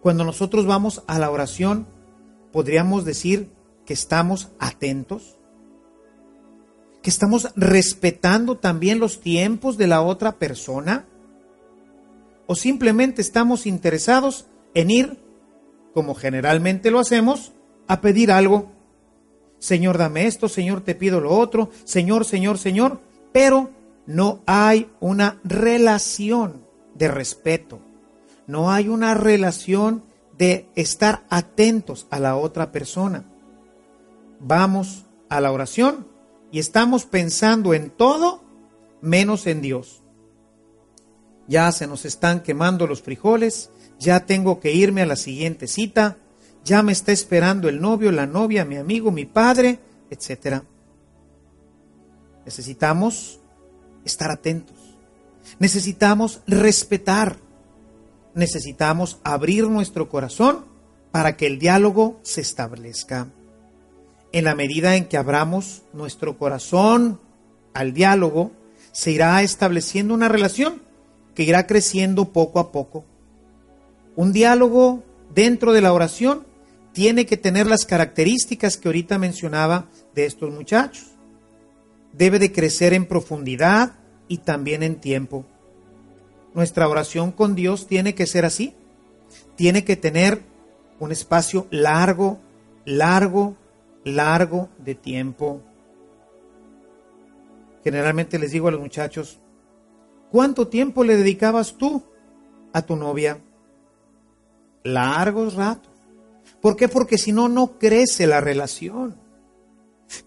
[0.00, 1.88] Cuando nosotros vamos a la oración,
[2.58, 3.52] podríamos decir
[3.86, 5.38] que estamos atentos,
[7.04, 11.06] que estamos respetando también los tiempos de la otra persona,
[12.48, 15.18] o simplemente estamos interesados en ir,
[15.94, 17.52] como generalmente lo hacemos,
[17.86, 18.72] a pedir algo.
[19.60, 22.98] Señor, dame esto, Señor, te pido lo otro, Señor, Señor, Señor,
[23.30, 23.70] pero
[24.04, 26.64] no hay una relación
[26.96, 27.78] de respeto,
[28.48, 30.07] no hay una relación
[30.38, 33.24] de estar atentos a la otra persona.
[34.40, 36.06] Vamos a la oración
[36.52, 38.42] y estamos pensando en todo
[39.02, 40.02] menos en Dios.
[41.48, 46.18] Ya se nos están quemando los frijoles, ya tengo que irme a la siguiente cita,
[46.64, 50.62] ya me está esperando el novio, la novia, mi amigo, mi padre, etc.
[52.44, 53.40] Necesitamos
[54.04, 54.76] estar atentos.
[55.58, 57.38] Necesitamos respetar.
[58.38, 60.64] Necesitamos abrir nuestro corazón
[61.10, 63.26] para que el diálogo se establezca.
[64.30, 67.18] En la medida en que abramos nuestro corazón
[67.74, 68.52] al diálogo,
[68.92, 70.80] se irá estableciendo una relación
[71.34, 73.04] que irá creciendo poco a poco.
[74.14, 75.02] Un diálogo
[75.34, 76.46] dentro de la oración
[76.92, 81.06] tiene que tener las características que ahorita mencionaba de estos muchachos.
[82.12, 83.98] Debe de crecer en profundidad,
[84.28, 85.44] y también en tiempo.
[86.58, 88.74] Nuestra oración con Dios tiene que ser así.
[89.54, 90.42] Tiene que tener
[90.98, 92.40] un espacio largo,
[92.84, 93.54] largo,
[94.02, 95.60] largo de tiempo.
[97.84, 99.38] Generalmente les digo a los muchachos,
[100.32, 102.02] ¿cuánto tiempo le dedicabas tú
[102.72, 103.38] a tu novia?
[104.82, 105.92] Largos ratos.
[106.60, 106.88] ¿Por qué?
[106.88, 109.14] Porque si no, no crece la relación.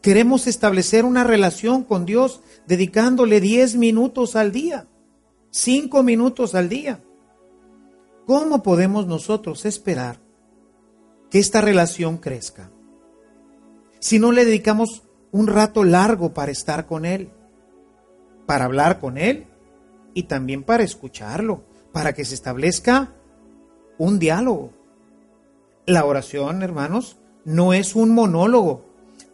[0.02, 4.88] Queremos establecer una relación con Dios dedicándole 10 minutos al día,
[5.52, 7.02] 5 minutos al día.
[8.26, 10.20] ¿Cómo podemos nosotros esperar
[11.30, 12.72] que esta relación crezca
[14.00, 17.32] si no le dedicamos un rato largo para estar con Él,
[18.46, 19.48] para hablar con Él
[20.14, 23.14] y también para escucharlo, para que se establezca
[23.98, 24.72] un diálogo?
[25.86, 28.86] La oración, hermanos, no es un monólogo,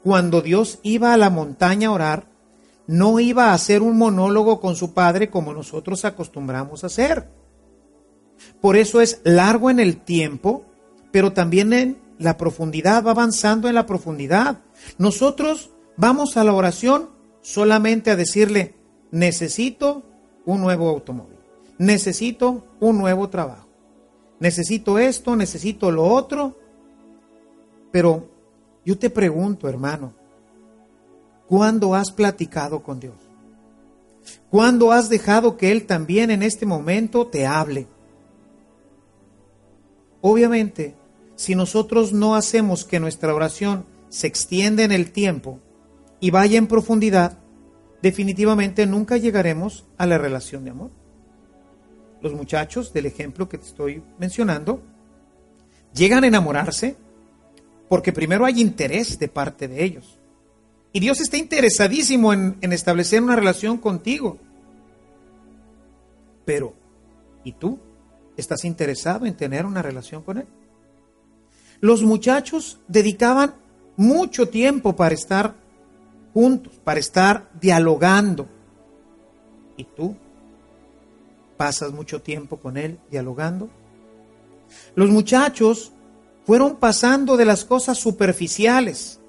[0.03, 2.36] cuando Dios iba a la montaña a orar,
[2.87, 7.29] no iba a hacer un monólogo con su padre como nosotros acostumbramos a hacer.
[8.61, 10.65] Por eso es largo en el tiempo,
[11.11, 14.59] pero también en la profundidad, va avanzando en la profundidad.
[14.97, 17.09] Nosotros vamos a la oración
[17.41, 18.75] solamente a decirle,
[19.11, 20.03] necesito
[20.45, 21.37] un nuevo automóvil,
[21.77, 23.67] necesito un nuevo trabajo,
[24.39, 26.57] necesito esto, necesito lo otro,
[27.91, 28.29] pero
[28.85, 30.13] yo te pregunto, hermano,
[31.47, 33.15] ¿cuándo has platicado con Dios?
[34.49, 37.87] ¿Cuándo has dejado que Él también en este momento te hable?
[40.21, 40.95] Obviamente,
[41.35, 45.59] si nosotros no hacemos que nuestra oración se extienda en el tiempo
[46.19, 47.37] y vaya en profundidad,
[48.01, 50.91] definitivamente nunca llegaremos a la relación de amor.
[52.21, 54.81] Los muchachos del ejemplo que te estoy mencionando
[55.93, 56.95] llegan a enamorarse
[57.89, 60.16] porque primero hay interés de parte de ellos.
[60.93, 64.37] Y Dios está interesadísimo en, establecer una relación contigo.
[66.45, 66.73] Pero,
[67.43, 67.79] ¿y tú?
[68.37, 70.47] ¿Estás interesado en tener una relación con Él?
[71.81, 73.55] Los muchachos dedicaban
[73.95, 75.55] mucho tiempo para estar
[76.33, 78.47] juntos, para estar dialogando.
[79.75, 80.15] ¿Y tú?
[81.57, 83.69] ¿Pasas mucho tiempo con Él dialogando?
[84.95, 85.91] Los muchachos
[86.45, 89.19] fueron pasando de las cosas superficiales,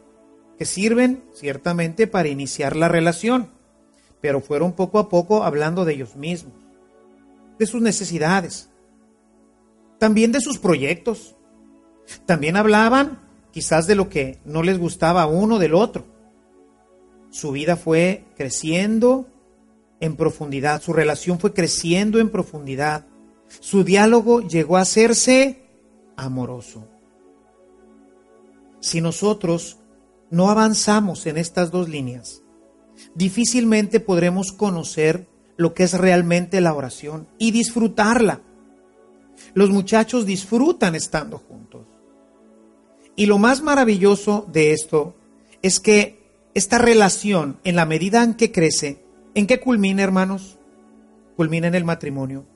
[0.59, 3.51] que sirven ciertamente para iniciar la relación,
[4.21, 6.55] pero fueron poco a poco hablando de ellos mismos,
[7.59, 8.69] de sus necesidades,
[9.99, 11.37] también de sus proyectos.
[12.27, 13.21] También hablaban
[13.53, 16.05] quizás de lo que no les gustaba a uno del otro.
[17.31, 19.29] Su vida fue creciendo
[20.01, 23.07] en profundidad, su relación fue creciendo en profundidad,
[23.61, 25.63] su diálogo llegó a hacerse
[26.17, 26.87] amoroso
[28.81, 29.78] si nosotros
[30.31, 32.43] no avanzamos en estas dos líneas,
[33.15, 38.41] difícilmente podremos conocer lo que es realmente la oración y disfrutarla.
[39.55, 41.87] Los muchachos disfrutan estando juntos.
[43.17, 45.17] Y lo más maravilloso de esto
[45.63, 46.19] es que
[46.55, 49.05] esta relación, en la medida en que crece,
[49.35, 50.59] ¿en qué culmina, hermanos?
[51.37, 52.47] Culmina en el matrimonio.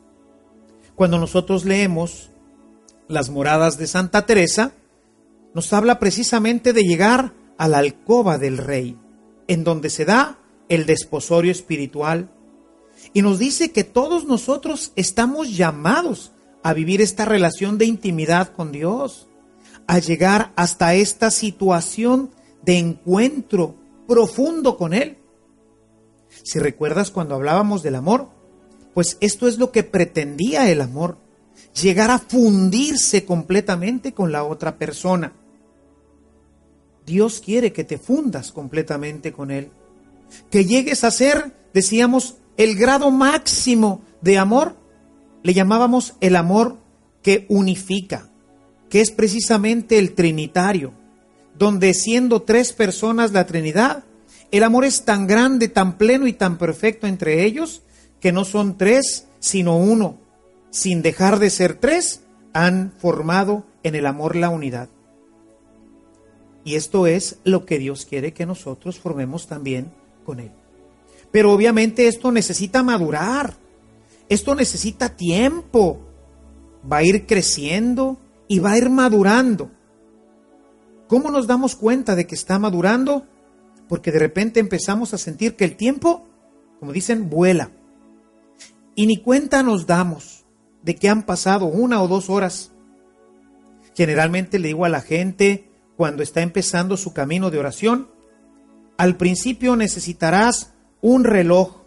[0.95, 2.31] Cuando nosotros leemos
[3.09, 4.73] las moradas de Santa Teresa,
[5.55, 8.99] nos habla precisamente de llegar a la alcoba del rey,
[9.47, 12.29] en donde se da el desposorio espiritual.
[13.13, 16.33] Y nos dice que todos nosotros estamos llamados
[16.65, 19.29] a vivir esta relación de intimidad con Dios,
[19.87, 22.33] a llegar hasta esta situación
[22.65, 23.77] de encuentro
[24.09, 25.19] profundo con Él.
[26.43, 28.29] Si recuerdas cuando hablábamos del amor,
[28.93, 31.17] pues esto es lo que pretendía el amor,
[31.81, 35.33] llegar a fundirse completamente con la otra persona.
[37.07, 39.71] Dios quiere que te fundas completamente con Él,
[40.51, 44.77] que llegues a ser, decíamos, el grado máximo de amor,
[45.43, 46.79] le llamábamos el amor
[47.23, 48.29] que unifica,
[48.89, 50.93] que es precisamente el trinitario,
[51.59, 54.05] donde siendo tres personas la Trinidad,
[54.51, 57.83] el amor es tan grande, tan pleno y tan perfecto entre ellos,
[58.21, 60.19] que no son tres, sino uno.
[60.71, 62.21] Sin dejar de ser tres,
[62.53, 64.89] han formado en el amor la unidad.
[66.65, 69.93] Y esto es lo que Dios quiere que nosotros formemos también
[70.25, 70.53] con Él.
[71.31, 73.55] Pero obviamente esto necesita madurar,
[74.29, 75.99] esto necesita tiempo,
[76.91, 79.71] va a ir creciendo y va a ir madurando.
[81.09, 83.27] ¿Cómo nos damos cuenta de que está madurando?
[83.89, 86.27] Porque de repente empezamos a sentir que el tiempo,
[86.79, 87.71] como dicen, vuela.
[88.95, 90.45] Y ni cuenta nos damos
[90.83, 92.73] de que han pasado una o dos horas.
[93.95, 98.09] Generalmente le digo a la gente cuando está empezando su camino de oración,
[98.97, 101.83] al principio necesitarás un reloj.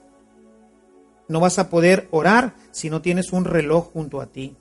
[1.28, 4.56] No vas a poder orar si no tienes un reloj junto a ti.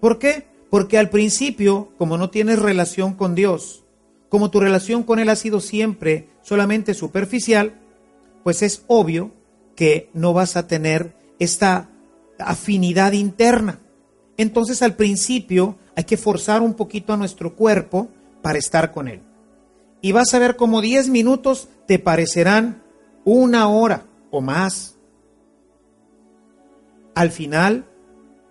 [0.00, 0.46] ¿Por qué?
[0.70, 3.84] Porque al principio, como no tienes relación con Dios,
[4.28, 7.74] como tu relación con Él ha sido siempre solamente superficial,
[8.44, 9.32] pues es obvio
[9.74, 11.90] que no vas a tener esta
[12.38, 13.80] afinidad interna.
[14.36, 18.08] Entonces al principio hay que forzar un poquito a nuestro cuerpo
[18.42, 19.22] para estar con Él.
[20.00, 22.82] Y vas a ver como 10 minutos te parecerán
[23.24, 24.96] una hora o más.
[27.14, 27.86] Al final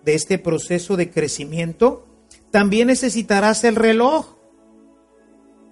[0.04, 2.06] de este proceso de crecimiento,
[2.50, 4.36] también necesitarás el reloj,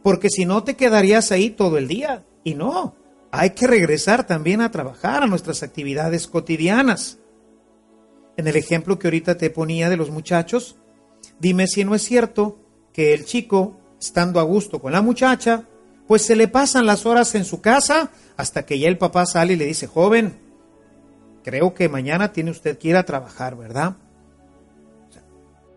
[0.03, 2.25] porque si no te quedarías ahí todo el día.
[2.45, 2.95] Y no,
[3.31, 7.19] hay que regresar también a trabajar a nuestras actividades cotidianas.
[8.37, 10.77] En el ejemplo que ahorita te ponía de los muchachos,
[11.39, 12.59] dime si no es cierto
[12.93, 15.65] que el chico, estando a gusto con la muchacha,
[16.07, 19.55] pues se le pasan las horas en su casa hasta que ya el papá sale
[19.55, 20.39] y le dice, joven,
[21.45, 23.97] creo que mañana tiene usted que ir a trabajar, ¿verdad?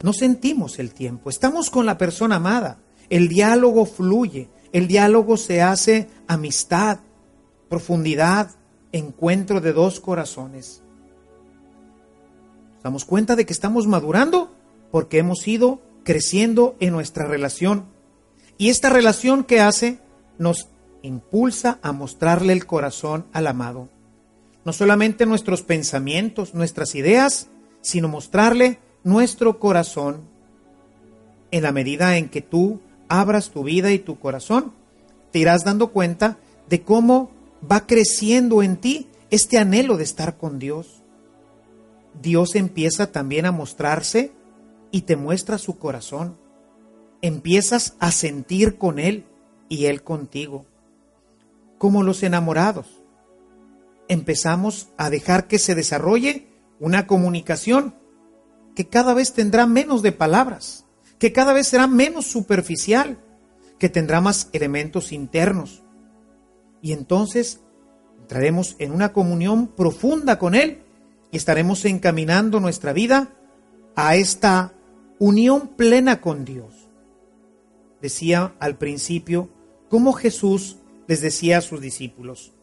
[0.03, 5.61] no sentimos el tiempo, estamos con la persona amada, el diálogo fluye, el diálogo se
[5.61, 6.99] hace amistad,
[7.69, 8.51] profundidad,
[8.91, 10.81] encuentro de dos corazones.
[12.83, 14.51] damos cuenta de que estamos madurando
[14.91, 17.85] porque hemos ido creciendo en nuestra relación.
[18.61, 19.97] Y esta relación que hace
[20.37, 20.67] nos
[21.01, 23.89] impulsa a mostrarle el corazón al amado.
[24.65, 27.47] No solamente nuestros pensamientos, nuestras ideas,
[27.81, 30.21] sino mostrarle nuestro corazón.
[31.49, 34.73] En la medida en que tú abras tu vida y tu corazón,
[35.31, 36.37] te irás dando cuenta
[36.69, 37.31] de cómo
[37.69, 41.01] va creciendo en ti este anhelo de estar con Dios.
[42.21, 44.31] Dios empieza también a mostrarse
[44.91, 46.37] y te muestra su corazón.
[47.21, 49.25] Empiezas a sentir con Él
[49.69, 50.65] y Él contigo.
[51.77, 53.03] Como los enamorados.
[54.07, 56.47] Empezamos a dejar que se desarrolle
[56.79, 57.95] una comunicación
[58.75, 60.85] que cada vez tendrá menos de palabras,
[61.19, 63.19] que cada vez será menos superficial,
[63.77, 65.83] que tendrá más elementos internos,
[66.81, 67.61] y entonces
[68.19, 70.79] entraremos en una comunión profunda con Él
[71.31, 73.33] y estaremos encaminando nuestra vida
[73.95, 74.73] a esta
[75.19, 76.80] unión plena con Dios.
[78.01, 79.49] Decía al principio
[79.89, 80.77] como Jesús
[81.07, 82.53] les decía a sus discípulos,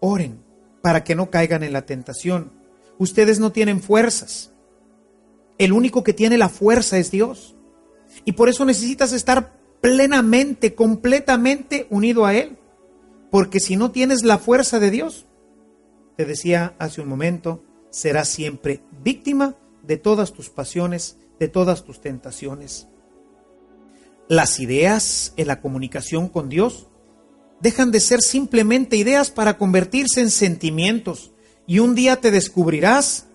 [0.00, 0.42] oren
[0.82, 2.52] para que no caigan en la tentación.
[2.98, 4.52] Ustedes no tienen fuerzas.
[5.58, 7.54] El único que tiene la fuerza es Dios.
[8.24, 12.58] Y por eso necesitas estar plenamente, completamente unido a Él.
[13.30, 15.26] Porque si no tienes la fuerza de Dios,
[16.16, 22.00] te decía hace un momento, serás siempre víctima de todas tus pasiones, de todas tus
[22.00, 22.88] tentaciones.
[24.32, 26.86] Las ideas en la comunicación con Dios
[27.60, 31.32] dejan de ser simplemente ideas para convertirse en sentimientos
[31.66, 33.26] y un día te descubrirás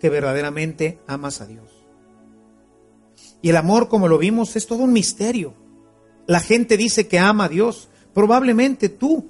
[0.00, 1.70] que verdaderamente amas a Dios.
[3.42, 5.52] Y el amor, como lo vimos, es todo un misterio.
[6.26, 9.28] La gente dice que ama a Dios, Probablemente tú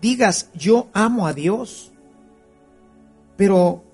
[0.00, 1.92] digas, yo amo a Dios,
[3.36, 3.84] pero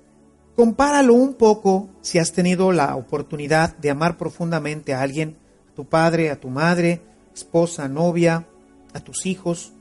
[0.55, 5.37] compáralo un poco si has tenido la oportunidad de amar profundamente a alguien,
[5.75, 7.01] tu padre, a tu madre,
[7.33, 8.47] esposa, novia,
[8.93, 9.73] a tus hijos.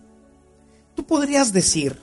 [0.95, 1.99] Tú podrías decir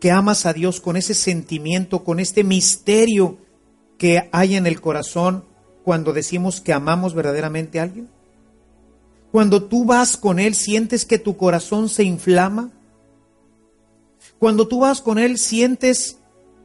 [0.00, 3.38] que amas a Dios con ese sentimiento, con este misterio
[3.98, 5.44] que hay en el corazón
[5.84, 8.08] cuando decimos que amamos verdaderamente a alguien.
[9.30, 12.70] Cuando tú vas con Él, sientes que tu corazón se inflama.
[14.38, 16.18] Cuando tú vas con Él, sientes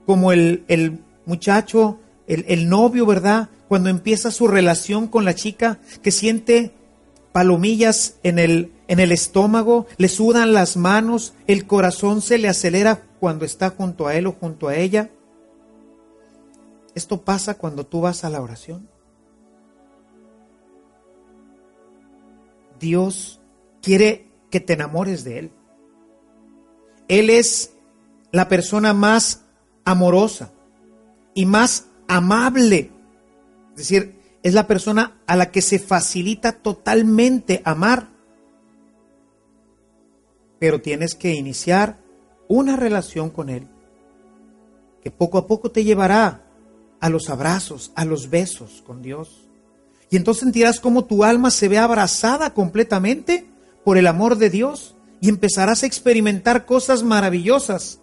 [0.06, 3.50] como el, el muchacho, el, el novio, ¿verdad?
[3.68, 6.74] Cuando empieza su relación con la chica, que siente
[7.32, 13.04] palomillas en el, en el estómago, le sudan las manos, el corazón se le acelera
[13.20, 15.10] cuando está junto a él o junto a ella.
[16.94, 18.88] Esto pasa cuando tú vas a la oración.
[22.80, 23.42] Dios
[23.82, 25.52] quiere que te enamores de Él.
[27.08, 27.74] Él es
[28.32, 29.44] la persona más
[29.84, 30.52] amorosa
[31.34, 32.92] y más amable.
[33.76, 38.10] Es decir, es la persona a la que se facilita totalmente amar.
[40.60, 41.98] Pero tienes que iniciar
[42.48, 43.68] una relación con Él
[45.06, 46.42] que poco a poco te llevará
[47.00, 49.48] a los abrazos, a los besos con Dios.
[50.10, 53.46] Y entonces sentirás cómo tu alma se ve abrazada completamente
[53.84, 58.00] por el amor de Dios y empezarás a experimentar cosas maravillosas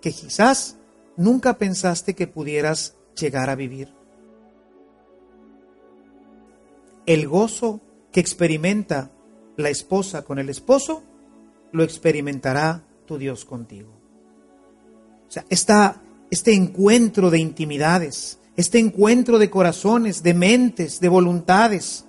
[0.00, 0.76] que quizás
[1.16, 3.97] nunca pensaste que pudieras llegar a vivir.
[7.08, 7.80] El gozo
[8.12, 9.10] que experimenta
[9.56, 11.02] la esposa con el esposo,
[11.72, 13.98] lo experimentará tu Dios contigo.
[15.26, 15.46] O sea,
[16.30, 22.04] este encuentro de intimidades, este encuentro de corazones, de mentes, de voluntades,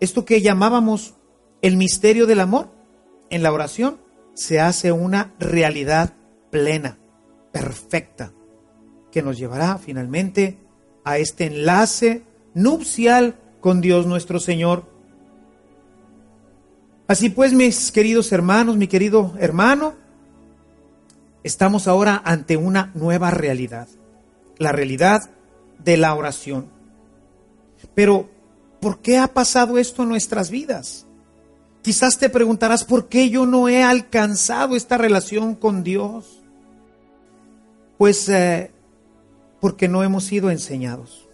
[0.00, 1.14] esto que llamábamos
[1.60, 2.70] el misterio del amor,
[3.28, 4.00] en la oración
[4.32, 6.14] se hace una realidad
[6.50, 6.98] plena,
[7.52, 8.32] perfecta,
[9.12, 10.58] que nos llevará finalmente
[11.04, 12.22] a este enlace
[12.54, 14.84] nupcial con Dios nuestro Señor.
[17.06, 19.94] Así pues, mis queridos hermanos, mi querido hermano,
[21.42, 23.88] estamos ahora ante una nueva realidad,
[24.58, 25.30] la realidad
[25.82, 26.66] de la oración.
[27.94, 28.28] Pero,
[28.80, 31.06] ¿por qué ha pasado esto en nuestras vidas?
[31.82, 36.42] Quizás te preguntarás, ¿por qué yo no he alcanzado esta relación con Dios?
[37.96, 38.70] Pues eh,
[39.60, 41.27] porque no hemos sido enseñados.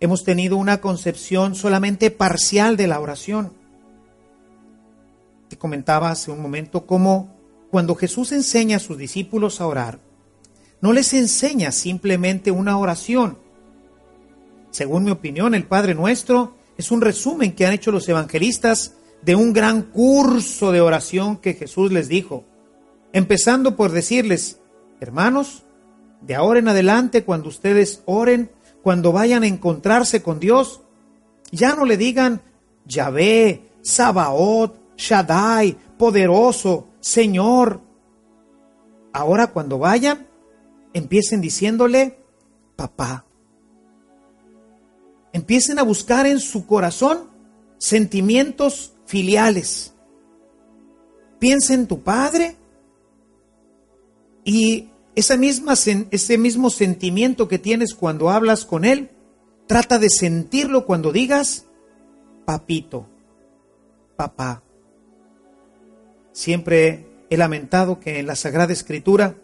[0.00, 3.52] Hemos tenido una concepción solamente parcial de la oración.
[5.48, 7.34] Te comentaba hace un momento cómo
[7.70, 9.98] cuando Jesús enseña a sus discípulos a orar,
[10.80, 13.38] no les enseña simplemente una oración.
[14.70, 19.34] Según mi opinión, el Padre Nuestro es un resumen que han hecho los evangelistas de
[19.34, 22.44] un gran curso de oración que Jesús les dijo,
[23.12, 24.60] empezando por decirles,
[25.00, 25.64] hermanos,
[26.20, 28.50] de ahora en adelante, cuando ustedes oren,
[28.82, 30.80] cuando vayan a encontrarse con Dios,
[31.50, 32.42] ya no le digan
[32.86, 37.80] Yahvé, Sabaoth, Shaddai, poderoso, Señor.
[39.12, 40.26] Ahora cuando vayan,
[40.92, 42.18] empiecen diciéndole,
[42.76, 43.24] papá.
[45.32, 47.30] Empiecen a buscar en su corazón
[47.78, 49.94] sentimientos filiales.
[51.38, 52.56] Piensa en tu padre
[54.44, 54.88] y
[55.18, 59.10] esa misma, ese mismo sentimiento que tienes cuando hablas con Él,
[59.66, 61.66] trata de sentirlo cuando digas,
[62.44, 63.08] papito,
[64.14, 64.62] papá.
[66.30, 69.34] Siempre he lamentado que en la Sagrada Escritura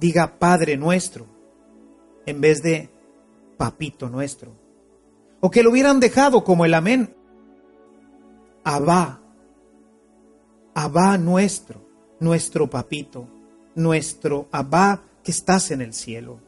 [0.00, 1.26] diga Padre nuestro
[2.26, 2.90] en vez de
[3.56, 4.52] papito nuestro.
[5.40, 7.14] O que lo hubieran dejado como el amén.
[8.64, 9.22] Abba,
[10.74, 11.80] Abba nuestro,
[12.20, 13.33] nuestro papito
[13.74, 16.40] nuestro Abba que estás en el cielo.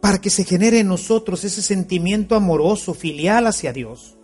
[0.00, 4.16] Para que se genere en nosotros ese sentimiento amoroso, filial hacia Dios.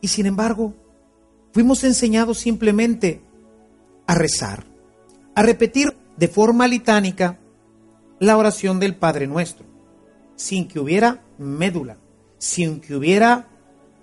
[0.00, 0.74] Y sin embargo,
[1.52, 3.22] fuimos enseñados simplemente
[4.06, 4.64] a rezar,
[5.34, 7.38] a repetir de forma litánica
[8.18, 9.66] la oración del Padre Nuestro,
[10.34, 11.98] sin que hubiera médula,
[12.38, 13.48] sin que hubiera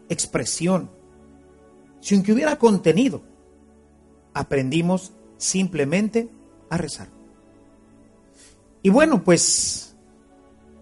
[0.10, 0.90] expresión,
[2.00, 3.24] sin que hubiera contenido.
[4.34, 5.14] Aprendimos
[5.46, 6.28] simplemente
[6.70, 7.08] a rezar.
[8.82, 9.96] Y bueno, pues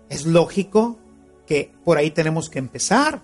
[0.09, 0.97] es lógico
[1.45, 3.21] que por ahí tenemos que empezar.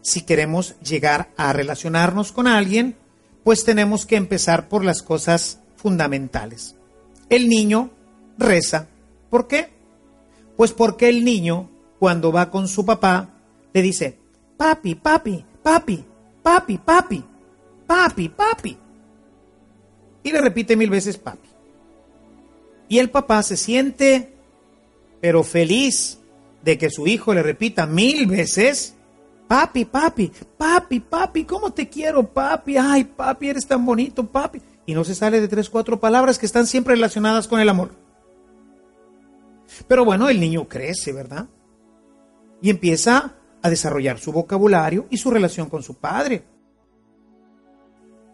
[0.00, 2.96] Si queremos llegar a relacionarnos con alguien,
[3.44, 6.76] pues tenemos que empezar por las cosas fundamentales.
[7.28, 7.90] El niño
[8.38, 8.88] reza.
[9.30, 9.70] ¿Por qué?
[10.56, 11.68] Pues porque el niño,
[11.98, 13.30] cuando va con su papá,
[13.72, 14.18] le dice,
[14.56, 16.04] papi, papi, papi,
[16.42, 17.24] papi, papi,
[17.86, 18.78] papi, papi.
[20.22, 21.48] Y le repite mil veces papi.
[22.88, 24.34] Y el papá se siente,
[25.20, 26.18] pero feliz
[26.62, 28.94] de que su hijo le repita mil veces,
[29.48, 32.76] papi, papi, papi, papi, ¿cómo te quiero, papi?
[32.76, 34.60] Ay, papi, eres tan bonito, papi.
[34.86, 37.90] Y no se sale de tres, cuatro palabras que están siempre relacionadas con el amor.
[39.88, 41.46] Pero bueno, el niño crece, ¿verdad?
[42.60, 46.44] Y empieza a desarrollar su vocabulario y su relación con su padre.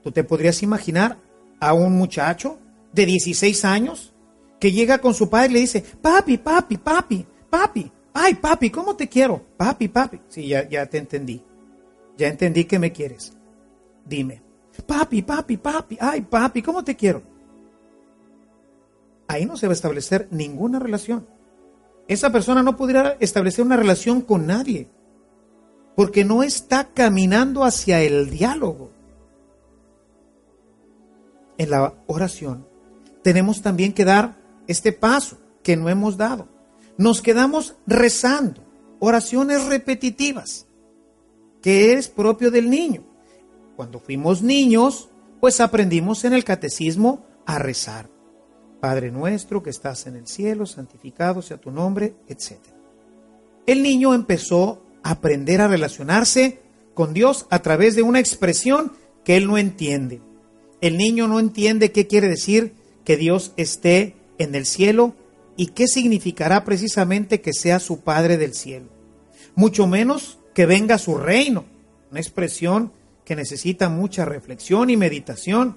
[0.02, 1.18] ¿Tú te podrías imaginar
[1.60, 2.58] a un muchacho
[2.92, 4.12] de 16 años
[4.60, 8.96] que llega con su padre y le dice, papi, papi, papi, papi, ay, papi, ¿cómo
[8.96, 9.42] te quiero?
[9.56, 10.20] Papi, papi.
[10.28, 11.42] Sí, ya, ya te entendí.
[12.16, 13.32] Ya entendí que me quieres.
[14.04, 14.42] Dime,
[14.86, 17.22] papi, papi, papi, ay, papi, ¿cómo te quiero?
[19.28, 21.26] Ahí no se va a establecer ninguna relación.
[22.08, 24.88] Esa persona no podrá establecer una relación con nadie
[25.94, 28.92] porque no está caminando hacia el diálogo.
[31.58, 32.66] En la oración
[33.22, 36.48] tenemos también que dar este paso que no hemos dado.
[36.96, 38.62] Nos quedamos rezando
[39.00, 40.66] oraciones repetitivas,
[41.60, 43.04] que es propio del niño.
[43.76, 45.08] Cuando fuimos niños,
[45.40, 48.08] pues aprendimos en el catecismo a rezar.
[48.80, 52.58] Padre nuestro que estás en el cielo, santificado sea tu nombre, etc.
[53.66, 56.60] El niño empezó aprender a relacionarse
[56.94, 58.92] con Dios a través de una expresión
[59.24, 60.22] que él no entiende.
[60.80, 62.74] El niño no entiende qué quiere decir
[63.04, 65.14] que Dios esté en el cielo
[65.56, 68.86] y qué significará precisamente que sea su Padre del cielo.
[69.54, 71.64] Mucho menos que venga su reino,
[72.10, 72.92] una expresión
[73.24, 75.76] que necesita mucha reflexión y meditación.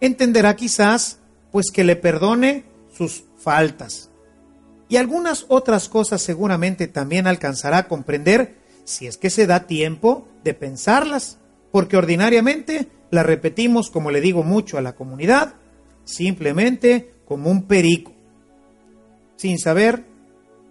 [0.00, 1.18] Entenderá quizás
[1.52, 4.10] pues que le perdone sus faltas,
[4.88, 10.28] y algunas otras cosas seguramente también alcanzará a comprender si es que se da tiempo
[10.44, 11.38] de pensarlas,
[11.72, 15.54] porque ordinariamente la repetimos, como le digo mucho a la comunidad,
[16.04, 18.12] simplemente como un perico,
[19.36, 20.04] sin saber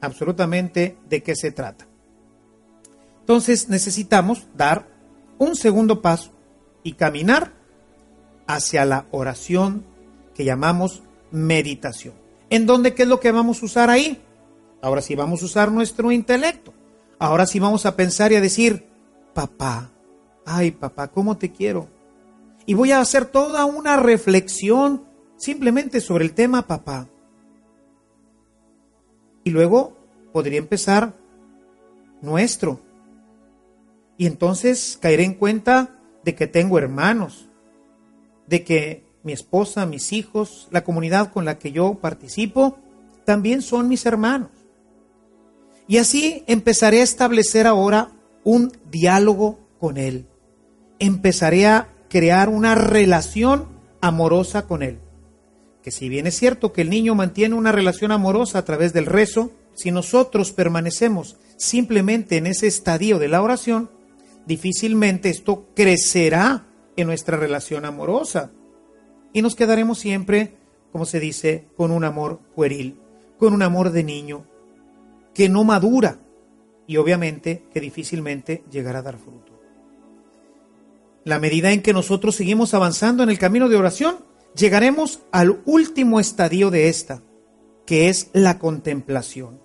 [0.01, 1.87] absolutamente de qué se trata.
[3.21, 4.87] Entonces necesitamos dar
[5.37, 6.31] un segundo paso
[6.83, 7.53] y caminar
[8.47, 9.85] hacia la oración
[10.35, 12.13] que llamamos meditación.
[12.49, 14.21] ¿En dónde qué es lo que vamos a usar ahí?
[14.81, 16.73] Ahora sí vamos a usar nuestro intelecto.
[17.17, 18.87] Ahora sí vamos a pensar y a decir,
[19.33, 19.89] papá,
[20.45, 21.87] ay papá, ¿cómo te quiero?
[22.65, 25.05] Y voy a hacer toda una reflexión
[25.37, 27.07] simplemente sobre el tema papá.
[29.43, 29.97] Y luego
[30.33, 31.13] podría empezar
[32.21, 32.79] nuestro.
[34.17, 37.49] Y entonces caeré en cuenta de que tengo hermanos,
[38.47, 42.77] de que mi esposa, mis hijos, la comunidad con la que yo participo,
[43.25, 44.51] también son mis hermanos.
[45.87, 48.11] Y así empezaré a establecer ahora
[48.43, 50.27] un diálogo con Él.
[50.99, 53.65] Empezaré a crear una relación
[53.99, 54.99] amorosa con Él.
[55.83, 59.05] Que si bien es cierto que el niño mantiene una relación amorosa a través del
[59.05, 63.89] rezo, si nosotros permanecemos simplemente en ese estadio de la oración,
[64.45, 66.63] difícilmente esto crecerá
[66.95, 68.49] en nuestra relación amorosa
[69.33, 70.55] y nos quedaremos siempre,
[70.93, 72.97] como se dice, con un amor pueril,
[73.37, 74.45] con un amor de niño,
[75.33, 76.19] que no madura
[76.87, 79.44] y obviamente que difícilmente llegará a dar fruto.
[81.25, 84.17] La medida en que nosotros seguimos avanzando en el camino de oración,
[84.55, 87.23] llegaremos al último estadio de esta,
[87.87, 89.59] que es la contemplación,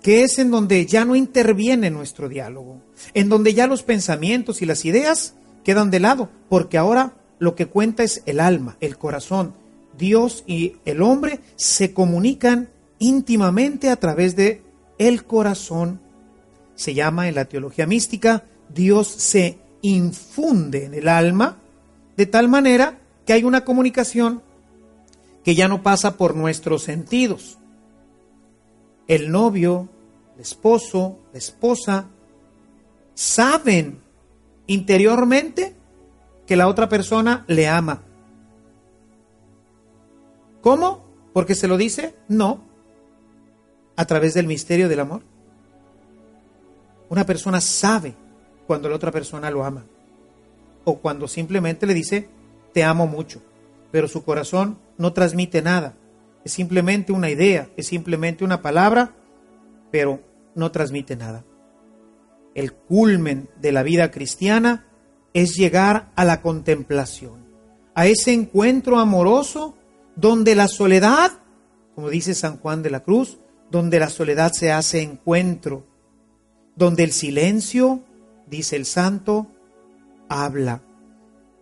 [0.00, 2.80] que es en donde ya no interviene nuestro diálogo,
[3.14, 5.34] en donde ya los pensamientos y las ideas
[5.64, 9.54] quedan de lado, porque ahora lo que cuenta es el alma, el corazón.
[9.98, 12.68] Dios y el hombre se comunican
[13.00, 14.62] íntimamente a través de
[14.98, 16.00] el corazón.
[16.76, 21.56] Se llama en la teología mística, Dios se infunde en el alma
[22.16, 24.42] de tal manera que hay una comunicación
[25.44, 27.58] que ya no pasa por nuestros sentidos.
[29.06, 29.88] El novio,
[30.34, 32.06] el esposo, la esposa,
[33.14, 34.00] saben
[34.66, 35.74] interiormente
[36.46, 38.02] que la otra persona le ama.
[40.60, 41.04] ¿Cómo?
[41.32, 42.14] ¿Porque se lo dice?
[42.28, 42.62] No.
[43.96, 45.22] A través del misterio del amor.
[47.08, 48.14] Una persona sabe
[48.68, 49.86] cuando la otra persona lo ama.
[50.84, 52.28] O cuando simplemente le dice,
[52.74, 53.40] te amo mucho.
[53.90, 55.94] Pero su corazón no transmite nada.
[56.44, 59.14] Es simplemente una idea, es simplemente una palabra,
[59.90, 60.20] pero
[60.54, 61.44] no transmite nada.
[62.54, 64.86] El culmen de la vida cristiana
[65.32, 67.46] es llegar a la contemplación,
[67.94, 69.76] a ese encuentro amoroso
[70.14, 71.32] donde la soledad,
[71.94, 73.38] como dice San Juan de la Cruz,
[73.70, 75.86] donde la soledad se hace encuentro,
[76.76, 78.02] donde el silencio,
[78.50, 79.46] dice el santo,
[80.28, 80.82] habla.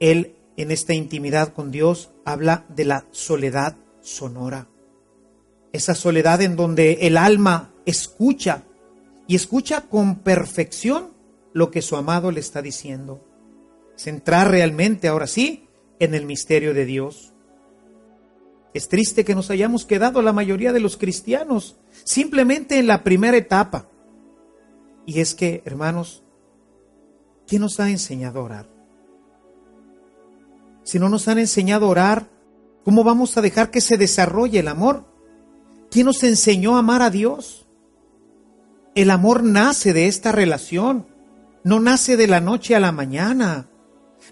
[0.00, 4.68] El en esta intimidad con Dios habla de la soledad sonora.
[5.72, 8.62] Esa soledad en donde el alma escucha
[9.26, 11.10] y escucha con perfección
[11.52, 13.22] lo que su amado le está diciendo.
[13.96, 15.68] Centrar realmente, ahora sí,
[15.98, 17.32] en el misterio de Dios.
[18.74, 23.36] Es triste que nos hayamos quedado la mayoría de los cristianos simplemente en la primera
[23.36, 23.88] etapa.
[25.06, 26.22] Y es que, hermanos,
[27.46, 28.66] ¿quién nos ha enseñado a orar?
[30.82, 32.28] Si no nos han enseñado a orar,
[32.84, 35.04] ¿cómo vamos a dejar que se desarrolle el amor?
[35.90, 37.66] ¿Quién nos enseñó a amar a Dios?
[38.94, 41.06] El amor nace de esta relación,
[41.64, 43.68] no nace de la noche a la mañana.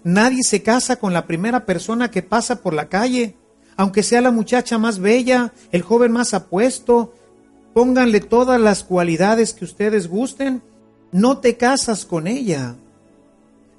[0.03, 3.37] Nadie se casa con la primera persona que pasa por la calle,
[3.77, 7.13] aunque sea la muchacha más bella, el joven más apuesto,
[7.73, 10.63] pónganle todas las cualidades que ustedes gusten,
[11.11, 12.75] no te casas con ella.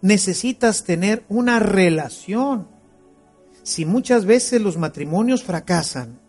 [0.07, 2.69] Necesitas tener una relación.
[3.65, 6.21] Si muchas veces los matrimonios fracasan,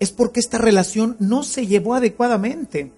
[0.00, 2.90] es porque esta relación no se llevó adecuadamente.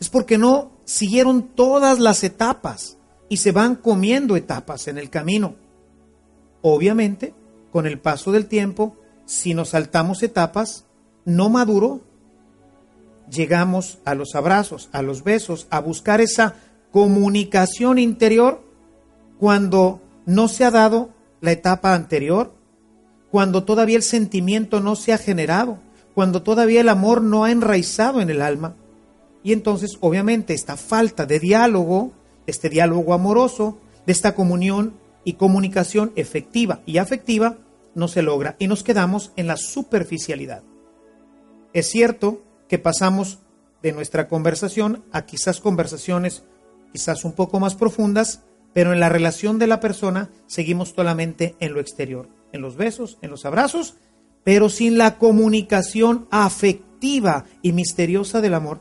[0.00, 2.98] Es porque no siguieron todas las etapas
[3.28, 5.54] y se van comiendo etapas en el camino.
[6.60, 7.32] Obviamente,
[7.70, 10.84] con el paso del tiempo, si nos saltamos etapas,
[11.24, 12.00] no maduro,
[13.30, 16.56] llegamos a los abrazos, a los besos, a buscar esa
[16.90, 18.71] comunicación interior
[19.42, 22.54] cuando no se ha dado la etapa anterior,
[23.28, 25.80] cuando todavía el sentimiento no se ha generado,
[26.14, 28.76] cuando todavía el amor no ha enraizado en el alma.
[29.42, 32.12] Y entonces, obviamente, esta falta de diálogo,
[32.46, 37.58] este diálogo amoroso, de esta comunión y comunicación efectiva y afectiva,
[37.96, 40.62] no se logra y nos quedamos en la superficialidad.
[41.72, 43.40] Es cierto que pasamos
[43.82, 46.44] de nuestra conversación a quizás conversaciones
[46.92, 51.74] quizás un poco más profundas, pero en la relación de la persona seguimos solamente en
[51.74, 53.96] lo exterior, en los besos, en los abrazos,
[54.44, 58.80] pero sin la comunicación afectiva y misteriosa del amor.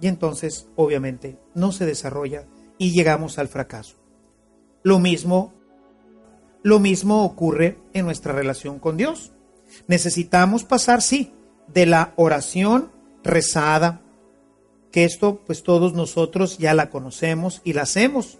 [0.00, 2.46] Y entonces, obviamente, no se desarrolla
[2.78, 3.96] y llegamos al fracaso.
[4.82, 5.54] Lo mismo
[6.62, 9.32] lo mismo ocurre en nuestra relación con Dios.
[9.88, 11.32] Necesitamos pasar, sí,
[11.66, 12.92] de la oración
[13.24, 14.01] rezada,
[14.92, 18.38] que esto pues todos nosotros ya la conocemos y la hacemos.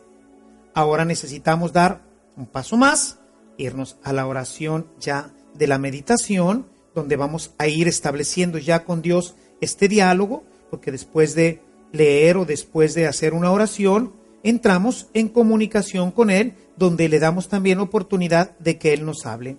[0.75, 2.03] Ahora necesitamos dar
[2.37, 3.19] un paso más,
[3.57, 9.03] irnos a la oración ya de la meditación, donde vamos a ir estableciendo ya con
[9.03, 11.61] Dios este diálogo, porque después de
[11.93, 17.49] leer o después de hacer una oración, entramos en comunicación con Él, donde le damos
[17.49, 19.57] también oportunidad de que Él nos hable.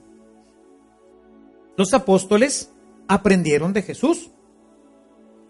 [1.76, 2.72] Los apóstoles
[3.08, 4.30] aprendieron de Jesús.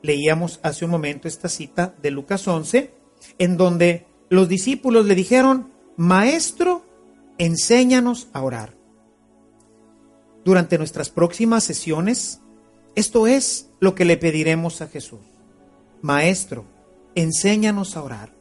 [0.04, 2.92] Leíamos hace un momento esta cita de Lucas 11,
[3.40, 6.86] en donde los discípulos le dijeron, Maestro,
[7.38, 8.76] enséñanos a orar.
[10.44, 12.42] Durante nuestras próximas sesiones,
[12.96, 15.22] esto es lo que le pediremos a Jesús.
[16.02, 16.66] Maestro,
[17.16, 18.34] enséñanos a orar.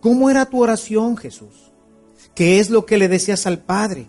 [0.00, 1.72] ¿Cómo era tu oración, Jesús?
[2.36, 4.06] ¿Qué es lo que le decías al Padre?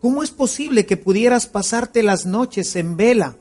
[0.00, 3.36] ¿Cómo es posible que pudieras pasarte las noches en vela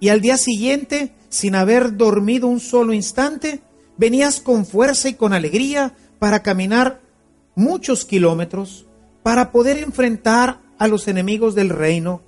[0.00, 3.60] y al día siguiente, sin haber dormido un solo instante,
[3.96, 7.00] venías con fuerza y con alegría para caminar
[7.54, 8.86] muchos kilómetros,
[9.22, 12.22] para poder enfrentar a los enemigos del reino,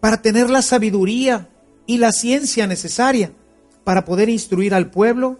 [0.00, 1.48] para tener la sabiduría
[1.86, 3.32] y la ciencia necesaria
[3.84, 5.38] para poder instruir al pueblo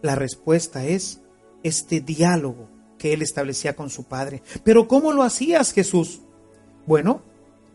[0.00, 1.20] la respuesta es
[1.62, 4.42] este diálogo que él establecía con su Padre.
[4.62, 6.20] Pero ¿cómo lo hacías, Jesús?
[6.86, 7.22] Bueno,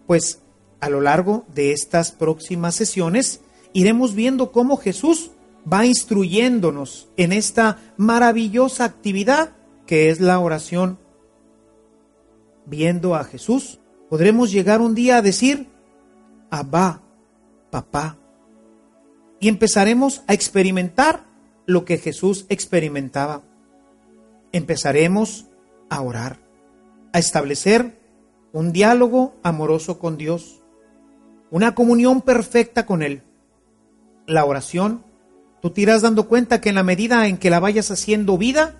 [0.05, 0.39] pues
[0.79, 3.41] a lo largo de estas próximas sesiones
[3.73, 5.31] iremos viendo cómo Jesús
[5.71, 9.51] va instruyéndonos en esta maravillosa actividad
[9.85, 10.99] que es la oración.
[12.65, 15.67] Viendo a Jesús, podremos llegar un día a decir,
[16.49, 17.01] Abba,
[17.69, 18.17] papá.
[19.39, 21.25] Y empezaremos a experimentar
[21.65, 23.43] lo que Jesús experimentaba.
[24.51, 25.47] Empezaremos
[25.89, 26.39] a orar,
[27.13, 27.99] a establecer
[28.51, 30.61] un diálogo amoroso con Dios,
[31.51, 33.23] una comunión perfecta con Él.
[34.29, 35.03] La oración,
[35.59, 38.75] tú te irás dando cuenta que en la medida en que la vayas haciendo vida,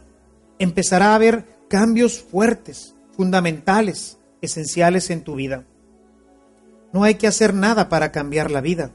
[0.60, 5.66] empezará a haber cambios fuertes, fundamentales, esenciales en tu vida.
[6.94, 8.92] No hay que hacer nada para cambiar la vida.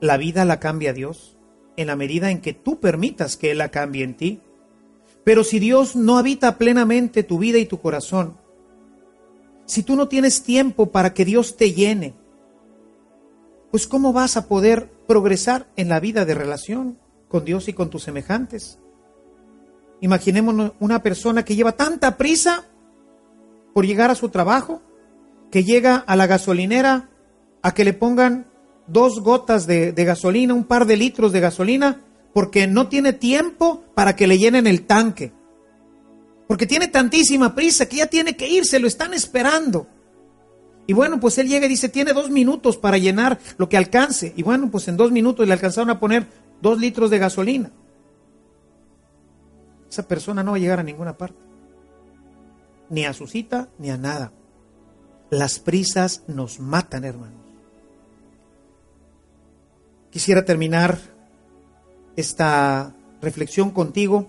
[0.00, 1.36] La vida la cambia Dios
[1.76, 4.40] en la medida en que tú permitas que Él la cambie en ti.
[5.24, 8.36] Pero si Dios no habita plenamente tu vida y tu corazón,
[9.66, 12.14] si tú no tienes tiempo para que Dios te llene,
[13.72, 16.98] pues ¿cómo vas a poder progresar en la vida de relación
[17.28, 18.78] con Dios y con tus semejantes?
[20.00, 22.64] Imaginémonos una persona que lleva tanta prisa
[23.72, 24.82] por llegar a su trabajo,
[25.50, 27.08] que llega a la gasolinera
[27.62, 28.46] a que le pongan
[28.86, 32.00] dos gotas de, gasolina, un par de litros de gasolina,
[32.32, 35.32] porque no tiene tiempo para que le llenen el tanque.
[36.46, 39.86] Porque tiene tantísima prisa que ya tiene que irse, lo están esperando.
[40.86, 44.34] Y bueno, pues él llega y dice, tiene dos minutos para llenar lo que alcance.
[44.36, 46.26] Y bueno, pues en dos minutos le alcanzaron a poner
[46.60, 47.70] dos litros de gasolina.
[49.90, 51.38] Esa persona no va a llegar a ninguna parte.
[52.90, 54.32] Ni a su cita, ni a nada.
[55.30, 57.40] Las prisas nos matan, hermanos.
[60.10, 60.98] Quisiera terminar
[62.16, 64.28] esta reflexión contigo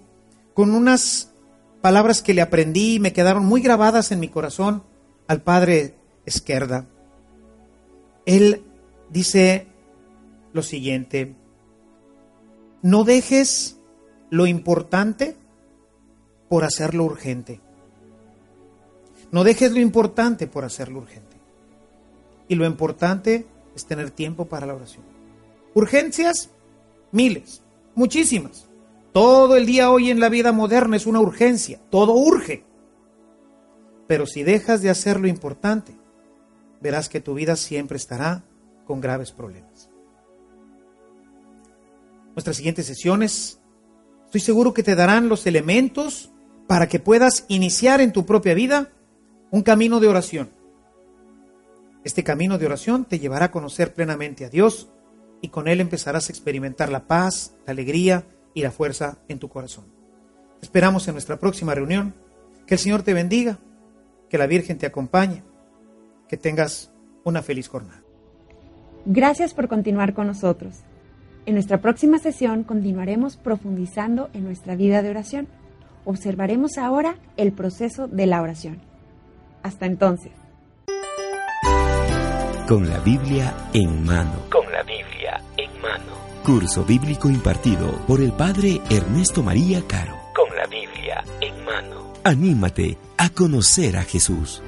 [0.54, 1.32] con unas
[1.82, 4.84] palabras que le aprendí y me quedaron muy grabadas en mi corazón
[5.28, 5.96] al padre
[6.26, 6.86] Esquerda.
[8.26, 8.64] Él
[9.10, 9.68] dice
[10.54, 11.36] lo siguiente,
[12.82, 13.78] no dejes
[14.30, 15.36] lo importante
[16.50, 17.60] por hacerlo urgente.
[19.32, 21.36] No dejes lo importante por hacerlo urgente.
[22.48, 23.46] Y lo importante
[23.76, 25.04] es tener tiempo para la oración.
[25.74, 26.50] Urgencias,
[27.12, 27.62] miles,
[27.96, 28.68] muchísimas.
[29.12, 32.64] Todo el día hoy en la vida moderna es una urgencia, todo urge.
[34.08, 35.94] Pero si dejas de hacer lo importante,
[36.82, 38.44] verás que tu vida siempre estará
[38.86, 39.90] con graves problemas.
[42.34, 43.60] Nuestras siguientes sesiones,
[44.26, 46.32] estoy seguro que te darán los elementos
[46.68, 48.90] para que puedas iniciar en tu propia vida
[49.52, 50.50] un camino de oración.
[52.04, 54.90] Este camino de oración te llevará a conocer plenamente a Dios
[55.42, 59.50] y con Él empezarás a experimentar la paz, la alegría y la fuerza en tu
[59.50, 59.86] corazón.
[60.62, 62.16] esperamos en nuestra próxima reunión.
[62.66, 63.60] Que el Señor te bendiga,
[64.30, 65.44] que la Virgen te acompañe,
[66.28, 66.92] que tengas
[67.24, 68.02] una feliz jornada.
[69.06, 70.84] Gracias por continuar con nosotros.
[71.46, 75.48] En nuestra próxima sesión continuaremos profundizando en nuestra vida de oración.
[76.04, 78.82] Observaremos ahora el proceso de la oración.
[79.62, 80.32] Hasta entonces.
[82.68, 84.34] Con la Biblia en mano.
[84.52, 86.14] Con la Biblia en mano.
[86.44, 90.16] Curso bíblico impartido por el Padre Ernesto María Caro.
[90.36, 92.14] Con la Biblia en mano.
[92.24, 94.64] Anímate a conocer a Jesús.